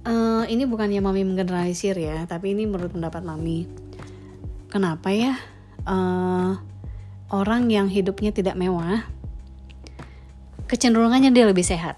Eh, 0.00 0.44
ini 0.48 0.64
bukannya 0.64 1.04
mami 1.04 1.28
menggeneralisir 1.28 1.92
ya, 2.00 2.24
tapi 2.24 2.56
ini 2.56 2.64
menurut 2.64 2.96
pendapat 2.96 3.20
mami. 3.20 3.68
Kenapa 4.72 5.12
ya? 5.12 5.36
Eh, 5.84 6.52
orang 7.30 7.70
yang 7.70 7.86
hidupnya 7.86 8.34
tidak 8.34 8.58
mewah, 8.58 9.06
kecenderungannya 10.66 11.30
dia 11.30 11.46
lebih 11.46 11.64
sehat? 11.64 11.96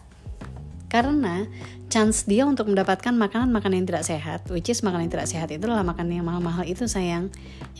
Karena 0.92 1.48
chance 1.92 2.24
dia 2.24 2.48
untuk 2.48 2.68
mendapatkan 2.72 3.12
makanan-makanan 3.12 3.84
yang 3.84 3.88
tidak 3.88 4.04
sehat, 4.04 4.40
which 4.48 4.68
is 4.68 4.80
makanan 4.80 5.08
yang 5.08 5.12
tidak 5.20 5.28
sehat 5.28 5.48
itu 5.52 5.64
adalah 5.64 5.84
makanan 5.84 6.20
yang 6.20 6.26
mahal-mahal 6.28 6.64
itu 6.64 6.84
sayang. 6.88 7.28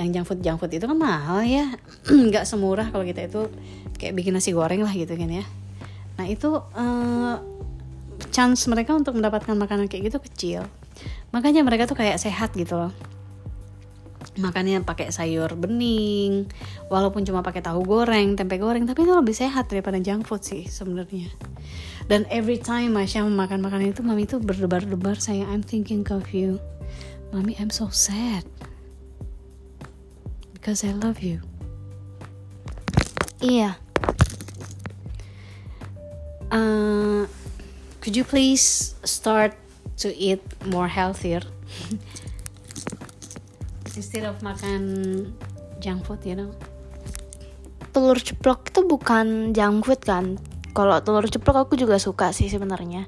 Yang 0.01 0.09
junk 0.17 0.27
food 0.29 0.41
junk 0.41 0.59
food 0.61 0.73
itu 0.73 0.85
kan 0.85 0.97
mahal 0.97 1.45
ya, 1.45 1.73
nggak 2.33 2.45
semurah 2.49 2.89
kalau 2.89 3.05
kita 3.05 3.29
itu 3.29 3.49
kayak 4.01 4.17
bikin 4.17 4.33
nasi 4.37 4.53
goreng 4.53 4.81
lah 4.85 4.93
gitu 4.93 5.13
kan 5.13 5.29
ya. 5.29 5.45
Nah 6.17 6.27
itu 6.29 6.49
eh, 6.77 7.37
chance 8.33 8.65
mereka 8.71 8.95
untuk 8.95 9.17
mendapatkan 9.19 9.57
makanan 9.57 9.91
kayak 9.91 10.13
gitu 10.13 10.19
kecil 10.23 10.63
makanya 11.35 11.65
mereka 11.65 11.89
tuh 11.89 11.97
kayak 11.99 12.21
sehat 12.21 12.53
gitu 12.55 12.79
loh 12.79 12.93
makannya 14.41 14.81
pakai 14.81 15.13
sayur 15.13 15.53
bening 15.61 16.49
walaupun 16.89 17.21
cuma 17.29 17.45
pakai 17.45 17.61
tahu 17.61 17.85
goreng 17.85 18.33
tempe 18.33 18.57
goreng 18.57 18.89
tapi 18.89 19.05
itu 19.05 19.13
lebih 19.13 19.37
sehat 19.37 19.69
daripada 19.69 20.01
junk 20.01 20.25
food 20.25 20.41
sih 20.41 20.65
sebenarnya. 20.69 21.29
Dan 22.09 22.27
every 22.29 22.59
time 22.59 22.99
Masya 22.99 23.25
makan 23.29 23.63
makanan 23.63 23.95
itu 23.95 24.03
mami 24.03 24.27
tuh 24.27 24.43
berdebar-debar 24.43 25.21
sayang 25.21 25.49
I'm 25.49 25.63
thinking 25.63 26.03
of 26.11 26.33
you. 26.35 26.59
Mami 27.31 27.57
I'm 27.61 27.71
so 27.71 27.89
sad. 27.93 28.45
Because 30.53 30.87
I 30.87 30.95
love 30.95 31.23
you. 31.23 31.43
Iya, 33.43 33.75
Uh, 36.53 37.25
could 38.05 38.15
you 38.15 38.25
please 38.25 38.95
start 39.05 39.57
to 39.97 40.13
eat 40.13 40.45
more 40.69 40.89
healthier 40.89 41.41
instead 43.95 44.25
of 44.25 44.39
makan 44.41 44.83
junk 45.83 46.05
food 46.07 46.21
you 46.25 46.37
know 46.39 46.51
telur 47.93 48.17
ceplok 48.17 48.73
itu 48.73 48.81
bukan 48.89 49.53
junk 49.53 49.85
food 49.85 50.01
kan? 50.01 50.41
Kalau 50.73 51.05
telur 51.05 51.29
ceplok 51.29 51.69
aku 51.69 51.77
juga 51.77 52.01
suka 52.01 52.33
sih 52.33 52.49
sebenarnya. 52.49 53.05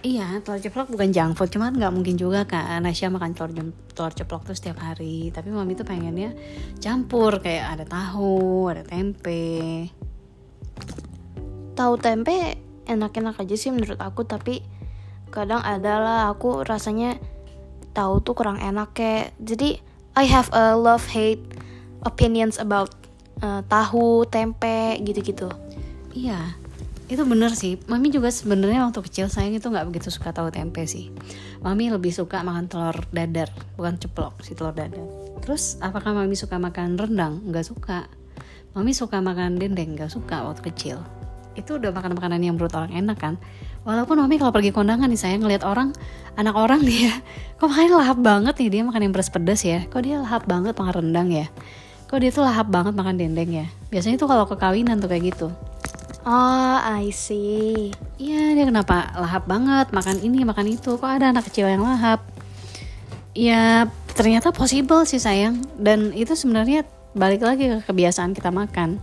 iya 0.00 0.40
telur 0.40 0.56
ceplok 0.56 0.88
bukan 0.88 1.12
junk 1.12 1.36
food 1.36 1.52
cuman 1.52 1.76
nggak 1.76 1.92
mungkin 1.92 2.16
juga 2.16 2.48
kan 2.48 2.80
Nasya 2.80 3.12
makan 3.12 3.36
telur 3.36 3.52
telur 3.92 4.12
ceplok 4.16 4.48
tuh 4.48 4.56
setiap 4.56 4.80
hari 4.80 5.28
tapi 5.28 5.52
mami 5.52 5.76
tuh 5.76 5.84
pengennya 5.84 6.32
campur 6.80 7.42
kayak 7.44 7.76
ada 7.76 7.84
tahu 7.84 8.72
ada 8.72 8.86
tempe 8.86 9.92
Tahu 11.78 11.94
tempe 12.02 12.58
enak-enak 12.90 13.38
aja 13.38 13.54
sih 13.54 13.70
menurut 13.70 14.02
aku, 14.02 14.26
tapi 14.26 14.66
kadang 15.30 15.62
ada 15.62 16.02
lah 16.02 16.20
aku 16.26 16.66
rasanya 16.66 17.22
tahu 17.94 18.18
tuh 18.18 18.34
kurang 18.34 18.58
enak 18.58 18.98
kayak. 18.98 19.30
Jadi 19.38 19.78
I 20.18 20.26
have 20.26 20.50
a 20.50 20.74
love 20.74 21.06
hate 21.06 21.38
opinions 22.02 22.58
about 22.58 22.90
eh, 23.38 23.62
tahu, 23.70 24.26
tempe 24.26 24.98
gitu-gitu. 25.06 25.46
Iya, 26.10 26.58
itu 27.06 27.22
bener 27.22 27.54
sih. 27.54 27.78
Mami 27.86 28.10
juga 28.10 28.26
sebenarnya 28.34 28.82
waktu 28.90 28.98
kecil 29.06 29.30
sayang 29.30 29.54
itu 29.54 29.70
nggak 29.70 29.86
begitu 29.86 30.10
suka 30.10 30.34
tahu 30.34 30.50
tempe 30.50 30.82
sih. 30.90 31.14
Mami 31.62 31.94
lebih 31.94 32.10
suka 32.10 32.42
makan 32.42 32.66
telur 32.66 32.98
dadar, 33.14 33.54
bukan 33.78 33.94
ceplok 33.94 34.42
si 34.42 34.58
telur 34.58 34.74
dadar. 34.74 35.06
Terus 35.38 35.78
apakah 35.78 36.10
mami 36.10 36.34
suka 36.34 36.58
makan 36.58 36.98
rendang? 36.98 37.38
Nggak 37.46 37.70
suka. 37.70 38.10
Mami 38.74 38.90
suka 38.98 39.22
makan 39.22 39.62
dendeng, 39.62 39.94
nggak 39.94 40.10
suka 40.10 40.42
waktu 40.42 40.66
kecil. 40.74 40.98
Itu 41.58 41.82
udah 41.82 41.90
makan 41.90 42.14
makanan 42.14 42.38
yang 42.38 42.54
menurut 42.54 42.70
orang 42.78 42.94
enak 42.94 43.18
kan. 43.18 43.34
Walaupun 43.82 44.22
mami 44.22 44.38
kalau 44.38 44.54
pergi 44.54 44.70
kondangan 44.70 45.10
nih 45.10 45.18
saya 45.18 45.34
ngeliat 45.42 45.66
orang, 45.66 45.90
anak 46.38 46.54
orang 46.54 46.86
dia, 46.86 47.10
kok 47.58 47.66
makannya 47.66 47.98
lahap 47.98 48.18
banget 48.22 48.54
nih 48.62 48.68
dia 48.70 48.82
makan 48.86 49.00
yang 49.02 49.12
pedas-pedas 49.12 49.60
ya. 49.66 49.78
Kok 49.90 50.00
dia 50.06 50.16
lahap 50.22 50.46
banget 50.46 50.78
makan 50.78 50.94
rendang 51.02 51.28
ya. 51.34 51.50
Kok 52.06 52.18
dia 52.22 52.30
tuh 52.30 52.46
lahap 52.46 52.70
banget 52.70 52.94
makan 52.94 53.18
dendeng 53.18 53.50
ya. 53.50 53.66
Biasanya 53.90 54.16
tuh 54.16 54.30
kalau 54.30 54.46
ke 54.46 54.54
kawinan 54.54 55.02
tuh 55.02 55.10
kayak 55.10 55.34
gitu. 55.34 55.50
Oh, 56.22 56.78
I 56.78 57.10
see. 57.10 57.90
Iya 58.20 58.54
dia 58.54 58.64
kenapa 58.68 59.10
lahap 59.16 59.48
banget 59.48 59.90
makan 59.90 60.22
ini 60.22 60.46
makan 60.46 60.66
itu 60.70 60.94
kok 61.00 61.08
ada 61.08 61.32
anak 61.32 61.48
kecil 61.48 61.66
yang 61.66 61.82
lahap 61.82 62.20
ya 63.38 63.86
ternyata 64.18 64.50
possible 64.50 65.06
sih 65.06 65.22
sayang 65.22 65.62
dan 65.78 66.10
itu 66.10 66.34
sebenarnya 66.34 66.82
balik 67.14 67.46
lagi 67.46 67.70
ke 67.70 67.78
kebiasaan 67.86 68.34
kita 68.34 68.50
makan 68.50 68.98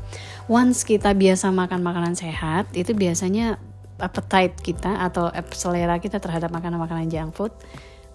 once 0.46 0.86
kita 0.86 1.18
biasa 1.18 1.50
makan 1.50 1.82
makanan 1.82 2.14
sehat 2.14 2.70
itu 2.78 2.94
biasanya 2.94 3.58
appetite 3.98 4.60
kita 4.62 5.02
atau 5.02 5.32
selera 5.56 5.98
kita 5.98 6.22
terhadap 6.22 6.52
makanan-makanan 6.54 7.10
junk 7.10 7.32
food 7.34 7.54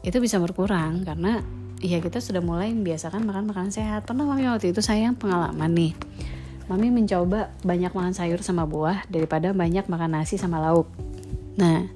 itu 0.00 0.16
bisa 0.20 0.38
berkurang 0.38 1.02
karena 1.02 1.42
ya 1.80 1.98
kita 2.00 2.20
sudah 2.20 2.40
mulai 2.44 2.72
membiasakan 2.72 3.24
makan 3.24 3.48
makanan 3.48 3.72
sehat. 3.72 4.04
Pernah 4.04 4.28
mami 4.28 4.48
waktu 4.48 4.72
itu 4.72 4.80
sayang 4.80 5.16
pengalaman 5.16 5.72
nih 5.72 5.92
mami 6.70 6.94
mencoba 6.94 7.50
banyak 7.66 7.90
makan 7.90 8.14
sayur 8.14 8.38
sama 8.46 8.62
buah 8.62 9.02
daripada 9.10 9.50
banyak 9.50 9.90
makan 9.90 10.14
nasi 10.14 10.38
sama 10.38 10.62
lauk. 10.62 10.86
Nah 11.58 11.88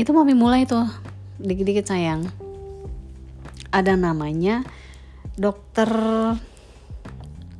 itu 0.00 0.10
mami 0.16 0.32
mulai 0.32 0.64
tuh 0.64 0.88
dikit-dikit 1.36 1.84
sayang. 1.84 2.24
Ada 3.68 4.00
namanya 4.00 4.64
dokter 5.36 5.90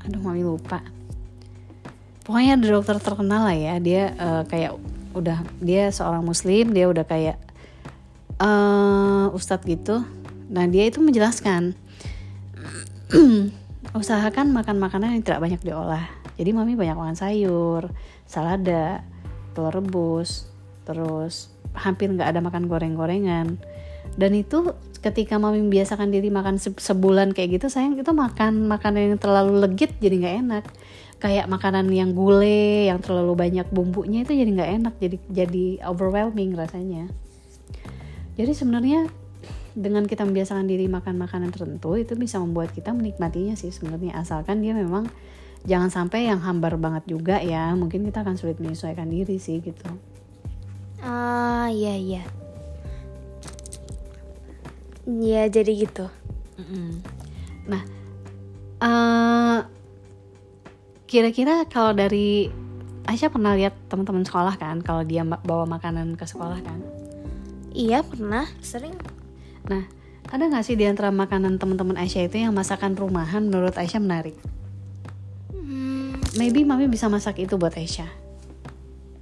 aduh 0.07 0.23
mami 0.23 0.47
lupa 0.47 0.96
pokoknya 2.27 2.59
ada 2.59 2.67
dokter 2.75 2.97
terkenal 2.99 3.47
lah 3.47 3.57
ya. 3.57 3.79
Dia 3.79 4.03
eh, 4.13 4.43
kayak 4.51 4.75
udah 5.17 5.41
dia 5.65 5.89
seorang 5.89 6.21
muslim 6.21 6.77
dia 6.77 6.91
udah 6.91 7.07
kayak 7.07 7.39
eh 8.37 9.27
ustadz 9.33 9.65
gitu. 9.65 10.03
Nah 10.51 10.67
dia 10.69 10.85
itu 10.91 10.99
menjelaskan 11.01 11.73
usahakan 13.97 14.53
makan 14.53 14.77
makanan 14.83 15.17
yang 15.17 15.23
tidak 15.25 15.41
banyak 15.41 15.61
diolah. 15.63 16.05
Jadi 16.37 16.51
mami 16.53 16.77
banyak 16.77 16.99
makan 16.99 17.17
sayur 17.17 17.89
salada 18.29 19.01
telur 19.57 19.73
rebus 19.73 20.51
terus 20.85 21.49
hampir 21.73 22.13
nggak 22.13 22.37
ada 22.37 22.41
makan 22.45 22.69
goreng-gorengan. 22.69 23.57
Dan 24.17 24.33
itu 24.37 24.77
ketika 25.01 25.39
mami 25.39 25.63
membiasakan 25.63 26.11
diri 26.11 26.29
makan 26.35 26.59
se- 26.59 26.75
sebulan 26.77 27.31
kayak 27.31 27.61
gitu 27.61 27.67
sayang 27.71 27.95
itu 27.95 28.11
makan 28.11 28.67
makanan 28.67 29.15
yang 29.15 29.21
terlalu 29.23 29.63
legit 29.63 29.95
jadi 30.03 30.15
nggak 30.19 30.37
enak 30.43 30.65
kayak 31.17 31.49
makanan 31.49 31.89
yang 31.89 32.13
gule 32.13 32.89
yang 32.89 33.01
terlalu 33.01 33.33
banyak 33.35 33.67
bumbunya 33.73 34.23
itu 34.23 34.37
jadi 34.37 34.51
nggak 34.53 34.73
enak 34.83 34.95
jadi 35.01 35.17
jadi 35.33 35.65
overwhelming 35.89 36.53
rasanya 36.53 37.09
jadi 38.37 38.53
sebenarnya 38.53 39.09
dengan 39.77 40.05
kita 40.05 40.25
membiasakan 40.25 40.69
diri 40.69 40.89
makan 40.89 41.17
makanan 41.21 41.53
tertentu 41.53 41.97
itu 41.97 42.17
bisa 42.17 42.41
membuat 42.41 42.73
kita 42.73 42.93
menikmatinya 42.93 43.57
sih 43.57 43.73
sebenarnya 43.73 44.17
asalkan 44.17 44.61
dia 44.61 44.77
memang 44.77 45.09
jangan 45.65 45.89
sampai 45.89 46.29
yang 46.29 46.41
hambar 46.45 46.77
banget 46.77 47.05
juga 47.09 47.41
ya 47.41 47.73
mungkin 47.73 48.05
kita 48.05 48.25
akan 48.25 48.37
sulit 48.37 48.61
menyesuaikan 48.61 49.09
diri 49.09 49.41
sih 49.41 49.61
gitu 49.61 49.89
Ah, 51.07 51.69
iya 51.71 51.95
iya. 51.95 52.23
Iya, 55.07 55.47
jadi 55.47 55.87
gitu. 55.87 56.11
Mm-mm. 56.59 56.99
Nah, 57.71 57.83
eh, 58.83 59.59
kira-kira 61.07 61.65
kalau 61.71 61.95
dari 61.95 62.51
Aisyah 63.07 63.31
pernah 63.31 63.55
lihat 63.55 63.75
teman-teman 63.87 64.27
sekolah 64.27 64.59
kan, 64.59 64.83
kalau 64.83 65.07
dia 65.07 65.23
bawa 65.23 65.63
makanan 65.63 66.19
ke 66.19 66.27
sekolah 66.27 66.59
kan. 66.59 66.83
Iya, 67.71 68.03
pernah, 68.03 68.51
sering. 68.59 68.99
Nah, 69.71 69.87
ada 70.27 70.43
nggak 70.51 70.67
sih 70.67 70.75
di 70.75 70.91
antara 70.91 71.15
makanan 71.15 71.63
teman-teman 71.63 71.95
Aisyah 71.95 72.27
itu 72.27 72.43
yang 72.43 72.51
masakan 72.51 72.99
rumahan 72.99 73.47
menurut 73.47 73.79
Aisyah 73.79 74.03
menarik? 74.03 74.35
Hmm, 75.55 76.19
Maybe 76.35 76.67
mami 76.67 76.91
bisa 76.91 77.07
masak 77.07 77.39
itu 77.39 77.55
buat 77.55 77.79
Aisyah. 77.79 78.27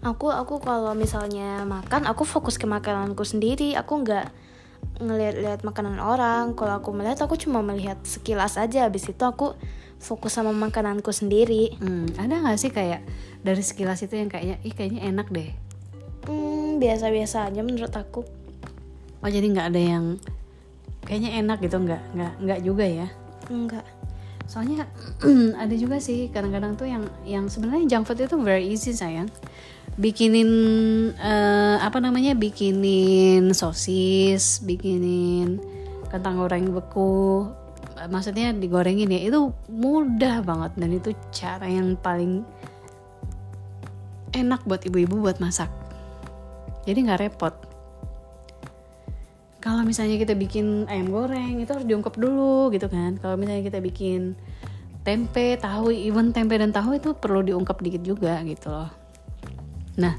aku 0.05 0.29
aku 0.29 0.61
kalau 0.61 0.93
misalnya 0.93 1.65
makan, 1.65 2.05
aku 2.09 2.25
fokus 2.25 2.57
ke 2.57 2.65
makananku 2.69 3.25
sendiri. 3.25 3.77
Aku 3.77 4.01
nggak 4.01 4.33
ngeliat-liat 5.01 5.61
makanan 5.65 6.01
orang. 6.01 6.57
Kalau 6.57 6.81
aku 6.81 6.93
melihat, 6.93 7.25
aku 7.25 7.37
cuma 7.37 7.61
melihat 7.61 8.01
sekilas 8.05 8.57
aja. 8.57 8.89
Habis 8.89 9.13
itu 9.13 9.25
aku 9.25 9.57
fokus 10.05 10.37
sama 10.37 10.53
makananku 10.53 11.09
sendiri. 11.11 11.81
Hmm, 11.81 12.13
ada 12.21 12.45
nggak 12.45 12.61
sih 12.61 12.69
kayak 12.69 13.01
dari 13.41 13.63
sekilas 13.65 14.05
itu 14.05 14.21
yang 14.21 14.29
kayaknya, 14.29 14.61
ih 14.61 14.75
kayaknya 14.77 15.01
enak 15.09 15.33
deh. 15.33 15.51
Hmm, 16.29 16.77
biasa-biasa 16.77 17.49
aja 17.49 17.61
menurut 17.65 17.93
aku. 17.97 18.23
Oh 19.25 19.31
jadi 19.33 19.49
nggak 19.49 19.69
ada 19.73 19.81
yang 19.81 20.05
kayaknya 21.09 21.41
enak 21.41 21.65
gitu 21.65 21.81
nggak 21.81 22.03
nggak 22.13 22.33
nggak 22.45 22.61
juga 22.61 22.85
ya? 22.85 23.09
Enggak. 23.49 23.85
soalnya 24.45 24.85
ada 25.63 25.73
juga 25.73 25.97
sih 25.97 26.29
kadang-kadang 26.29 26.77
tuh 26.77 26.85
yang 26.85 27.09
yang 27.25 27.49
sebenarnya 27.49 27.97
junk 27.97 28.05
food 28.05 28.29
itu 28.29 28.37
very 28.45 28.69
easy 28.69 28.93
sayang 28.93 29.33
bikinin 29.97 30.51
eh, 31.17 31.77
apa 31.81 31.97
namanya 31.97 32.37
bikinin 32.37 33.57
sosis 33.57 34.61
bikinin 34.61 35.63
kentang 36.13 36.37
goreng 36.37 36.77
beku 36.77 37.49
maksudnya 38.11 38.51
digorengin 38.53 39.11
ya 39.11 39.21
itu 39.31 39.51
mudah 39.71 40.43
banget. 40.43 40.73
Dan 40.77 40.91
itu 40.95 41.11
cara 41.31 41.67
yang 41.67 41.95
paling 41.99 42.43
enak 44.35 44.67
buat 44.67 44.83
ibu-ibu 44.83 45.23
buat 45.23 45.39
masak. 45.39 45.71
Jadi 46.85 46.99
nggak 47.07 47.21
repot. 47.31 47.55
Kalau 49.65 49.81
misalnya 49.81 50.21
kita 50.21 50.37
bikin 50.37 50.85
ayam 50.93 51.09
goreng 51.09 51.57
itu 51.57 51.73
harus 51.73 51.89
diungkep 51.89 52.15
dulu 52.21 52.69
gitu 52.75 52.85
kan. 52.93 53.17
Kalau 53.17 53.41
misalnya 53.41 53.65
kita 53.65 53.81
bikin 53.81 54.37
tempe 55.05 55.57
tahu 55.57 55.93
even 55.93 56.33
tempe 56.33 56.57
dan 56.57 56.73
tahu 56.73 57.01
itu 57.01 57.17
perlu 57.17 57.41
diungkep 57.41 57.81
dikit 57.81 58.03
juga 58.05 58.45
gitu 58.45 58.69
loh. 58.69 58.93
Nah 59.97 60.17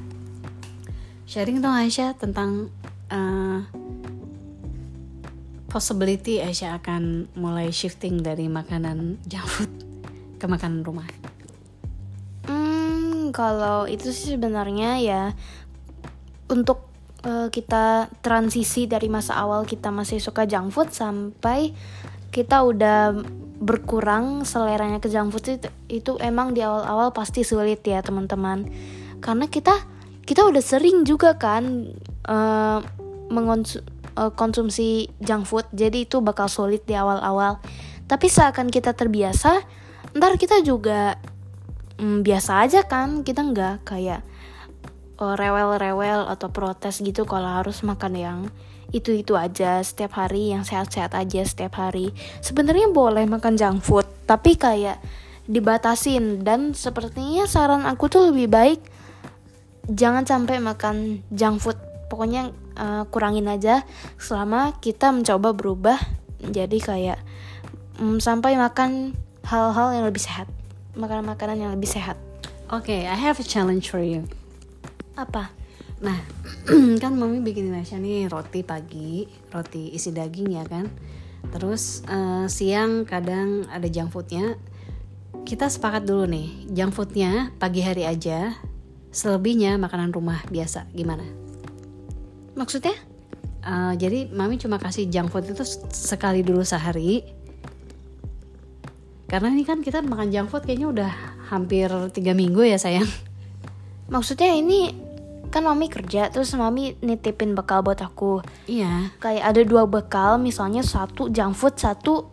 sharing 1.30 1.62
dong 1.62 1.78
Aisyah 1.78 2.18
tentang 2.18 2.74
eh, 3.14 3.85
possibility 5.76 6.40
Aisyah 6.40 6.80
akan 6.80 7.28
mulai 7.36 7.68
shifting 7.68 8.24
dari 8.24 8.48
makanan 8.48 9.20
junk 9.28 9.44
food 9.44 9.72
ke 10.40 10.48
makanan 10.48 10.88
rumah? 10.88 11.04
Hmm, 12.48 13.36
kalau 13.36 13.84
itu 13.84 14.16
sih 14.16 14.40
sebenarnya 14.40 15.04
ya 15.04 15.24
untuk 16.48 16.88
eh, 17.28 17.52
kita 17.52 18.08
transisi 18.24 18.88
dari 18.88 19.12
masa 19.12 19.36
awal 19.36 19.68
kita 19.68 19.92
masih 19.92 20.24
suka 20.24 20.48
junk 20.48 20.72
food 20.72 20.96
sampai 20.96 21.76
kita 22.32 22.64
udah 22.64 23.12
berkurang 23.60 24.48
seleranya 24.48 25.04
ke 25.04 25.12
junk 25.12 25.36
food 25.36 25.60
itu, 25.60 25.68
itu 25.92 26.12
emang 26.24 26.56
di 26.56 26.64
awal-awal 26.64 27.12
pasti 27.12 27.44
sulit 27.44 27.84
ya 27.84 28.00
teman-teman. 28.00 28.64
Karena 29.20 29.52
kita 29.52 29.76
kita 30.24 30.48
udah 30.48 30.64
sering 30.64 31.04
juga 31.04 31.36
kan 31.36 31.92
eh, 32.32 32.80
mengonsu- 33.28 33.84
eh, 34.16 34.32
konsumsi 34.34 35.12
junk 35.22 35.46
food 35.46 35.68
jadi 35.76 36.08
itu 36.08 36.24
bakal 36.24 36.48
sulit 36.48 36.84
di 36.88 36.96
awal-awal. 36.96 37.60
Tapi 38.06 38.28
seakan 38.30 38.70
kita 38.70 38.94
terbiasa 38.94 39.62
ntar 40.16 40.40
kita 40.40 40.64
juga 40.64 41.20
mm, 42.00 42.24
biasa 42.24 42.64
aja 42.64 42.88
kan 42.88 43.28
kita 43.28 43.44
nggak 43.44 43.76
kayak 43.84 44.24
uh, 45.20 45.36
rewel-rewel 45.36 46.28
atau 46.32 46.48
protes 46.52 47.04
gitu 47.04 47.28
kalau 47.28 47.62
harus 47.62 47.84
makan 47.84 48.14
yang 48.16 48.40
itu-itu 48.96 49.36
aja 49.36 49.84
setiap 49.84 50.16
hari 50.16 50.56
yang 50.56 50.64
sehat-sehat 50.64 51.12
aja 51.18 51.44
setiap 51.44 51.76
hari. 51.76 52.16
Sebenarnya 52.40 52.92
boleh 52.92 53.28
makan 53.28 53.60
junk 53.60 53.84
food 53.84 54.08
tapi 54.24 54.56
kayak 54.56 55.02
dibatasin. 55.50 56.46
Dan 56.46 56.72
sepertinya 56.72 57.44
saran 57.50 57.84
aku 57.84 58.08
tuh 58.08 58.32
lebih 58.32 58.48
baik 58.48 58.80
jangan 59.92 60.24
sampai 60.26 60.58
makan 60.64 61.22
junk 61.30 61.62
food 61.62 61.78
pokoknya 62.08 62.54
uh, 62.78 63.04
kurangin 63.10 63.48
aja 63.50 63.84
selama 64.22 64.78
kita 64.82 65.10
mencoba 65.10 65.56
berubah 65.56 66.00
jadi 66.42 66.78
kayak 66.78 67.20
mm, 67.98 68.22
sampai 68.22 68.58
makan 68.58 69.18
hal-hal 69.46 69.94
yang 69.94 70.06
lebih 70.06 70.22
sehat 70.22 70.50
makanan-makanan 70.96 71.60
yang 71.60 71.72
lebih 71.74 71.90
sehat 71.90 72.18
Oke, 72.66 73.06
I 73.06 73.14
have 73.14 73.38
a 73.38 73.46
challenge 73.46 73.94
for 73.94 74.02
you. 74.02 74.26
apa 75.14 75.54
Nah, 76.02 76.18
kan 77.04 77.14
mami 77.14 77.40
bikinin 77.40 77.78
Aisyah 77.78 78.02
nih 78.02 78.28
roti 78.28 78.66
pagi, 78.66 79.30
roti 79.54 79.94
isi 79.94 80.10
daging 80.12 80.50
ya 80.58 80.66
kan. 80.66 80.90
Terus 81.54 82.04
eh, 82.10 82.46
siang 82.50 83.06
kadang 83.08 83.70
ada 83.70 83.86
junk 83.88 84.12
foodnya. 84.12 84.58
Kita 85.46 85.70
sepakat 85.70 86.10
dulu 86.10 86.26
nih, 86.26 86.74
junk 86.74 86.98
foodnya 86.98 87.54
pagi 87.62 87.86
hari 87.86 88.04
aja. 88.04 88.58
Selebihnya 89.14 89.78
makanan 89.78 90.12
rumah 90.12 90.44
biasa. 90.50 90.90
Gimana? 90.92 91.45
Maksudnya 92.56 92.96
Eh, 93.66 93.94
jadi 93.98 94.30
mami 94.30 94.62
cuma 94.62 94.78
kasih 94.78 95.10
junk 95.10 95.34
food 95.34 95.50
itu 95.50 95.66
sekali 95.90 96.46
dulu 96.46 96.62
sehari. 96.62 97.26
Karena 99.26 99.50
ini 99.50 99.66
kan 99.66 99.82
kita 99.82 100.06
makan 100.06 100.30
junk 100.30 100.48
food 100.48 100.64
kayaknya 100.64 100.88
udah 100.88 101.12
hampir 101.50 101.90
tiga 102.14 102.32
minggu 102.32 102.62
ya 102.62 102.78
sayang. 102.78 103.10
maksudnya 104.06 104.54
ini 104.54 104.94
kan 105.50 105.66
mami 105.66 105.90
kerja 105.90 106.30
terus 106.30 106.54
mami 106.54 106.94
nitipin 107.00 107.58
bekal 107.58 107.82
buat 107.82 107.98
aku 107.98 108.46
Iya. 108.66 109.10
kayak 109.18 109.42
ada 109.44 109.62
dua 109.62 109.90
bekal 109.90 110.38
misalnya 110.38 110.86
satu 110.86 111.26
junk 111.28 111.58
food 111.58 111.74
satu 111.74 112.30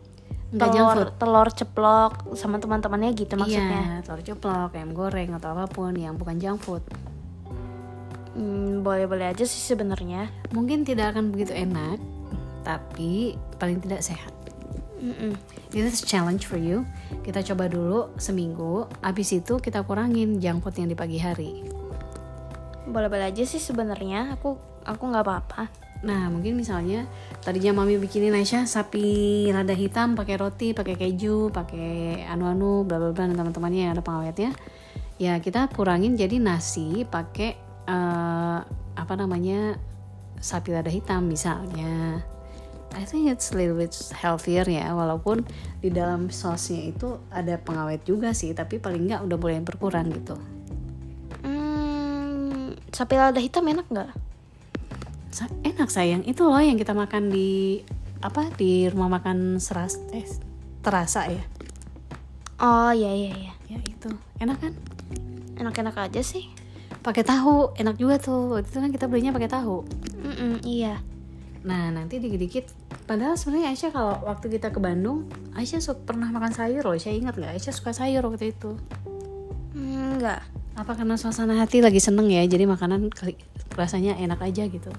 Nggak 0.52 0.68
junk 0.68 0.84
telur 0.84 0.92
food. 0.98 1.12
telur 1.16 1.48
ceplok 1.48 2.12
sama 2.36 2.60
teman-temannya 2.60 3.16
gitu 3.16 3.32
Iya, 3.32 3.40
maksudnya 3.40 3.82
telur 4.04 4.20
ceplok, 4.20 4.76
ayam 4.76 4.92
goreng 4.92 5.32
atau 5.32 5.48
apa 5.50 5.64
pun 5.64 5.96
yang 5.96 6.12
bukan 6.12 6.36
junk 6.36 6.60
food. 6.60 6.84
Hmm, 8.32 8.80
boleh-boleh 8.80 9.28
aja 9.28 9.44
sih 9.44 9.60
sebenarnya 9.60 10.32
Mungkin 10.56 10.88
tidak 10.88 11.12
akan 11.12 11.36
begitu 11.36 11.52
enak, 11.52 12.00
tapi 12.64 13.36
paling 13.60 13.80
tidak 13.84 14.00
sehat. 14.00 14.32
Mm-mm. 15.02 15.34
This 15.74 15.98
is 15.98 16.00
challenge 16.00 16.46
for 16.46 16.56
you. 16.56 16.86
Kita 17.26 17.42
coba 17.52 17.66
dulu 17.68 18.14
seminggu, 18.16 18.86
habis 19.02 19.34
itu 19.34 19.58
kita 19.58 19.82
kurangin 19.82 20.38
junk 20.38 20.64
food 20.64 20.78
yang 20.78 20.88
di 20.88 20.96
pagi 20.96 21.18
hari. 21.20 21.52
boleh-boleh 22.82 23.30
aja 23.30 23.46
sih 23.46 23.62
sebenarnya 23.62 24.34
aku 24.34 24.58
aku 24.82 25.02
nggak 25.06 25.22
apa-apa 25.22 25.70
Nah, 26.02 26.26
mungkin 26.34 26.58
misalnya 26.58 27.06
tadinya 27.46 27.78
mami 27.82 27.94
bikinin 27.94 28.34
Aisyah 28.34 28.66
sapi 28.66 29.46
lada 29.54 29.70
hitam 29.70 30.18
pakai 30.18 30.34
roti, 30.34 30.74
pakai 30.74 30.98
keju, 30.98 31.54
pakai 31.54 32.26
anu-anu 32.26 32.82
bla 32.82 32.98
bla 32.98 33.14
bla 33.14 33.30
dan 33.30 33.38
teman-temannya 33.38 33.80
yang 33.86 33.92
ada 33.94 34.02
pengawetnya. 34.02 34.50
Ya, 35.22 35.38
kita 35.38 35.70
kurangin 35.70 36.18
jadi 36.18 36.42
nasi 36.42 37.06
pakai 37.06 37.54
eh, 37.86 38.58
apa 38.94 39.14
namanya? 39.16 39.78
sapi 40.42 40.74
lada 40.74 40.90
hitam 40.90 41.30
misalnya. 41.30 42.18
I 42.92 43.06
think 43.06 43.30
it's 43.30 43.54
a 43.54 43.56
little 43.56 43.78
bit 43.78 43.94
healthier 44.12 44.66
ya, 44.66 44.90
walaupun 44.92 45.46
di 45.78 45.88
dalam 45.88 46.28
sausnya 46.28 46.92
itu 46.92 47.16
ada 47.30 47.56
pengawet 47.56 48.02
juga 48.04 48.34
sih, 48.34 48.50
tapi 48.52 48.76
paling 48.76 49.06
nggak 49.06 49.22
udah 49.22 49.38
mulai 49.38 49.62
berkurang 49.62 50.10
gitu. 50.10 50.34
hmm, 51.40 52.76
sapi 52.90 53.14
lada 53.16 53.40
hitam 53.40 53.64
enak 53.64 53.86
nggak 53.88 54.10
Sa- 55.32 55.48
enak 55.64 55.88
sayang 55.88 56.22
itu 56.28 56.44
loh 56.44 56.60
yang 56.60 56.76
kita 56.76 56.92
makan 56.92 57.32
di 57.32 57.80
apa 58.20 58.52
di 58.54 58.86
rumah 58.92 59.18
makan 59.18 59.56
seras 59.56 59.96
eh 60.12 60.26
terasa 60.84 61.26
ya 61.26 61.42
Oh 62.58 62.94
iya 62.94 63.10
iya 63.10 63.32
iya. 63.34 63.52
Ya 63.66 63.78
itu. 63.82 64.06
Enak 64.38 64.62
kan? 64.62 64.72
Enak-enak 65.58 65.98
aja 65.98 66.22
sih. 66.22 66.46
Pakai 67.02 67.26
tahu, 67.26 67.74
enak 67.74 67.98
juga 67.98 68.22
tuh. 68.22 68.54
Waktu 68.54 68.70
itu 68.70 68.78
kan 68.78 68.90
kita 68.94 69.06
belinya 69.10 69.34
pakai 69.34 69.50
tahu. 69.50 69.82
Mm-mm, 70.22 70.62
iya. 70.62 71.02
Nah, 71.62 71.90
nanti 71.94 72.18
dikit-dikit 72.18 72.70
padahal 73.06 73.38
sebenarnya 73.38 73.74
Aisyah 73.74 73.90
kalau 73.94 74.14
waktu 74.26 74.50
kita 74.50 74.74
ke 74.74 74.78
Bandung, 74.82 75.30
Aisyah 75.54 75.82
suka 75.82 76.14
pernah 76.14 76.30
makan 76.30 76.54
sayur 76.54 76.82
loh. 76.82 76.94
Aisyah 76.94 77.14
ingat 77.14 77.34
nggak? 77.38 77.54
Aisyah 77.58 77.74
suka 77.74 77.94
sayur 77.94 78.22
waktu 78.26 78.54
itu. 78.54 78.74
Hmm, 79.74 80.18
enggak. 80.18 80.42
Apa 80.74 80.98
karena 80.98 81.14
suasana 81.14 81.58
hati 81.58 81.82
lagi 81.82 82.02
seneng 82.02 82.30
ya, 82.30 82.42
jadi 82.46 82.66
makanan 82.66 83.10
rasanya 83.78 84.18
enak 84.18 84.42
aja 84.42 84.66
gitu. 84.66 84.90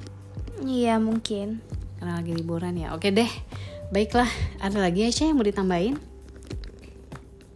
Iya 0.63 1.00
mungkin. 1.04 1.60
Karena 2.00 2.20
lagi 2.20 2.32
liburan 2.32 2.76
ya. 2.80 2.96
Oke 2.96 3.12
deh. 3.12 3.32
Baiklah, 3.92 4.28
ada 4.63 4.80
lagi 4.80 5.04
Aisyah 5.04 5.32
yang 5.32 5.38
mau 5.39 5.48
ditambahin? 5.48 5.96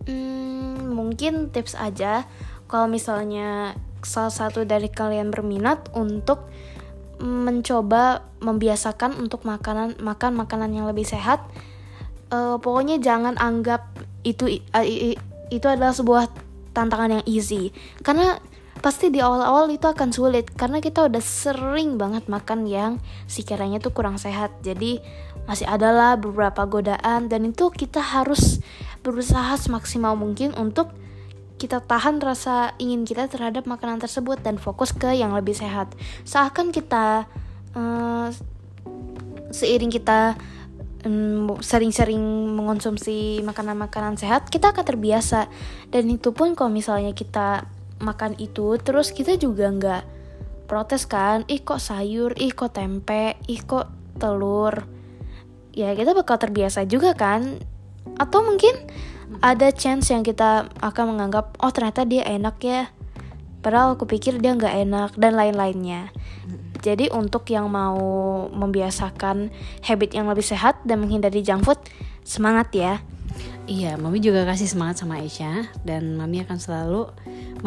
Hmm, 0.08 0.92
mungkin 0.92 1.52
tips 1.52 1.76
aja 1.80 2.28
kalau 2.68 2.92
misalnya 2.92 3.76
salah 4.08 4.32
satu 4.32 4.64
dari 4.64 4.88
kalian 4.88 5.28
berminat 5.36 5.92
untuk 5.92 6.48
mencoba 7.20 8.24
membiasakan 8.40 9.20
untuk 9.20 9.44
makanan 9.44 10.00
makan 10.00 10.32
makanan 10.38 10.72
yang 10.72 10.88
lebih 10.88 11.04
sehat. 11.04 11.44
eh, 12.28 12.56
pokoknya 12.60 13.00
jangan 13.00 13.40
anggap 13.40 13.88
itu 14.28 14.60
i- 14.60 15.16
itu 15.48 15.64
adalah 15.64 15.96
sebuah 15.96 16.28
tantangan 16.76 17.20
yang 17.20 17.26
easy 17.26 17.72
karena 18.04 18.36
pasti 18.84 19.08
di 19.08 19.24
awal-awal 19.24 19.72
itu 19.72 19.88
akan 19.88 20.12
sulit 20.12 20.52
karena 20.54 20.84
kita 20.84 21.08
udah 21.08 21.24
sering 21.24 21.96
banget 21.96 22.28
makan 22.28 22.68
yang 22.68 23.00
sekiranya 23.32 23.80
tuh 23.80 23.96
kurang 23.96 24.20
sehat 24.20 24.52
jadi 24.60 25.00
masih 25.48 25.66
adalah 25.72 26.20
beberapa 26.20 26.68
godaan 26.68 27.32
dan 27.32 27.48
itu 27.48 27.72
kita 27.72 28.04
harus 28.04 28.60
berusaha 29.02 29.56
semaksimal 29.56 30.20
mungkin 30.20 30.52
untuk 30.60 30.92
kita 31.58 31.82
tahan 31.82 32.22
rasa 32.22 32.78
ingin 32.78 33.04
kita 33.04 33.26
terhadap 33.26 33.66
makanan 33.66 33.98
tersebut 33.98 34.40
dan 34.46 34.62
fokus 34.62 34.94
ke 34.94 35.18
yang 35.18 35.34
lebih 35.34 35.58
sehat. 35.58 35.90
Seakan 36.24 36.70
kita 36.70 37.26
eh, 37.74 38.30
seiring 39.50 39.90
kita 39.90 40.38
mm, 41.06 41.60
sering-sering 41.62 42.22
mengonsumsi 42.54 43.42
makanan-makanan 43.42 44.22
sehat 44.22 44.54
kita 44.54 44.72
akan 44.72 44.86
terbiasa. 44.86 45.50
Dan 45.90 46.14
itu 46.14 46.30
pun 46.32 46.54
kalau 46.54 46.70
misalnya 46.70 47.12
kita 47.18 47.66
makan 47.98 48.38
itu 48.38 48.78
terus 48.78 49.10
kita 49.10 49.42
juga 49.42 49.74
nggak 49.74 50.04
protes 50.70 51.10
kan 51.10 51.42
ih 51.50 51.66
kok 51.66 51.82
sayur 51.82 52.38
ih 52.38 52.54
kok 52.54 52.78
tempe 52.78 53.40
ih 53.50 53.62
kok 53.66 53.90
telur. 54.22 54.86
Ya 55.74 55.94
kita 55.94 56.14
bakal 56.14 56.42
terbiasa 56.42 56.86
juga 56.90 57.14
kan? 57.14 57.62
Atau 58.18 58.42
mungkin 58.42 58.74
ada 59.44 59.70
chance 59.76 60.10
yang 60.12 60.24
kita 60.24 60.72
akan 60.80 61.16
menganggap 61.16 61.56
oh 61.60 61.72
ternyata 61.72 62.08
dia 62.08 62.24
enak 62.26 62.58
ya 62.64 62.82
padahal 63.62 64.00
aku 64.00 64.08
pikir 64.08 64.40
dia 64.40 64.56
nggak 64.56 64.76
enak 64.88 65.10
dan 65.20 65.36
lain-lainnya 65.36 66.10
jadi 66.80 67.12
untuk 67.12 67.50
yang 67.52 67.68
mau 67.68 68.48
membiasakan 68.54 69.52
habit 69.84 70.16
yang 70.16 70.30
lebih 70.30 70.46
sehat 70.46 70.80
dan 70.88 71.04
menghindari 71.04 71.44
junk 71.44 71.68
food 71.68 71.80
semangat 72.24 72.72
ya 72.74 72.96
Iya, 73.68 74.00
Mami 74.00 74.24
juga 74.24 74.48
kasih 74.48 74.64
semangat 74.64 75.04
sama 75.04 75.20
Aisyah 75.20 75.68
dan 75.84 76.16
Mami 76.16 76.40
akan 76.40 76.56
selalu 76.56 77.12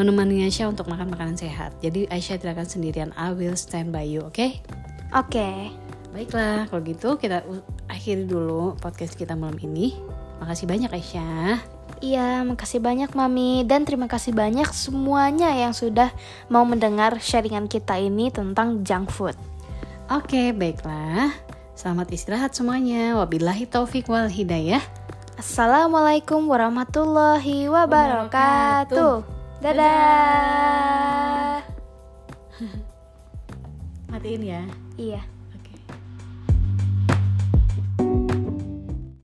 menemani 0.01 0.49
Aisyah 0.49 0.73
untuk 0.73 0.89
makan 0.89 1.13
makanan 1.13 1.37
sehat. 1.37 1.77
Jadi 1.85 2.09
Aisyah 2.09 2.41
tidak 2.41 2.57
akan 2.57 2.69
sendirian. 2.73 3.11
I 3.21 3.37
will 3.37 3.53
stand 3.53 3.93
by 3.93 4.09
you, 4.09 4.25
oke? 4.25 4.41
oke 5.13 5.49
Baiklah, 6.11 6.67
kalau 6.73 6.83
gitu 6.83 7.21
kita 7.21 7.45
akhiri 7.87 8.27
dulu 8.27 8.75
podcast 8.81 9.15
kita 9.15 9.37
malam 9.37 9.61
ini. 9.63 9.95
Makasih 10.41 10.67
banyak 10.67 10.91
Aisyah. 10.91 11.61
Iya, 12.01 12.41
makasih 12.49 12.81
banyak 12.81 13.13
Mami 13.13 13.61
dan 13.69 13.85
terima 13.85 14.09
kasih 14.09 14.33
banyak 14.33 14.73
semuanya 14.73 15.53
yang 15.53 15.77
sudah 15.77 16.09
mau 16.49 16.65
mendengar 16.65 17.21
sharingan 17.21 17.69
kita 17.69 18.01
ini 18.01 18.33
tentang 18.33 18.81
junk 18.81 19.13
food. 19.13 19.37
Oke, 20.09 20.57
baiklah. 20.57 21.37
Selamat 21.77 22.09
istirahat 22.09 22.57
semuanya. 22.57 23.21
Wabillahi 23.21 23.69
taufik 23.69 24.09
wal 24.09 24.33
hidayah. 24.33 24.81
Assalamualaikum 25.37 26.49
warahmatullahi 26.49 27.69
wabarakatuh. 27.69 29.21
Dadah. 29.61 31.61
Matiin 34.13 34.43
ya. 34.45 34.63
Iya. 34.97 35.40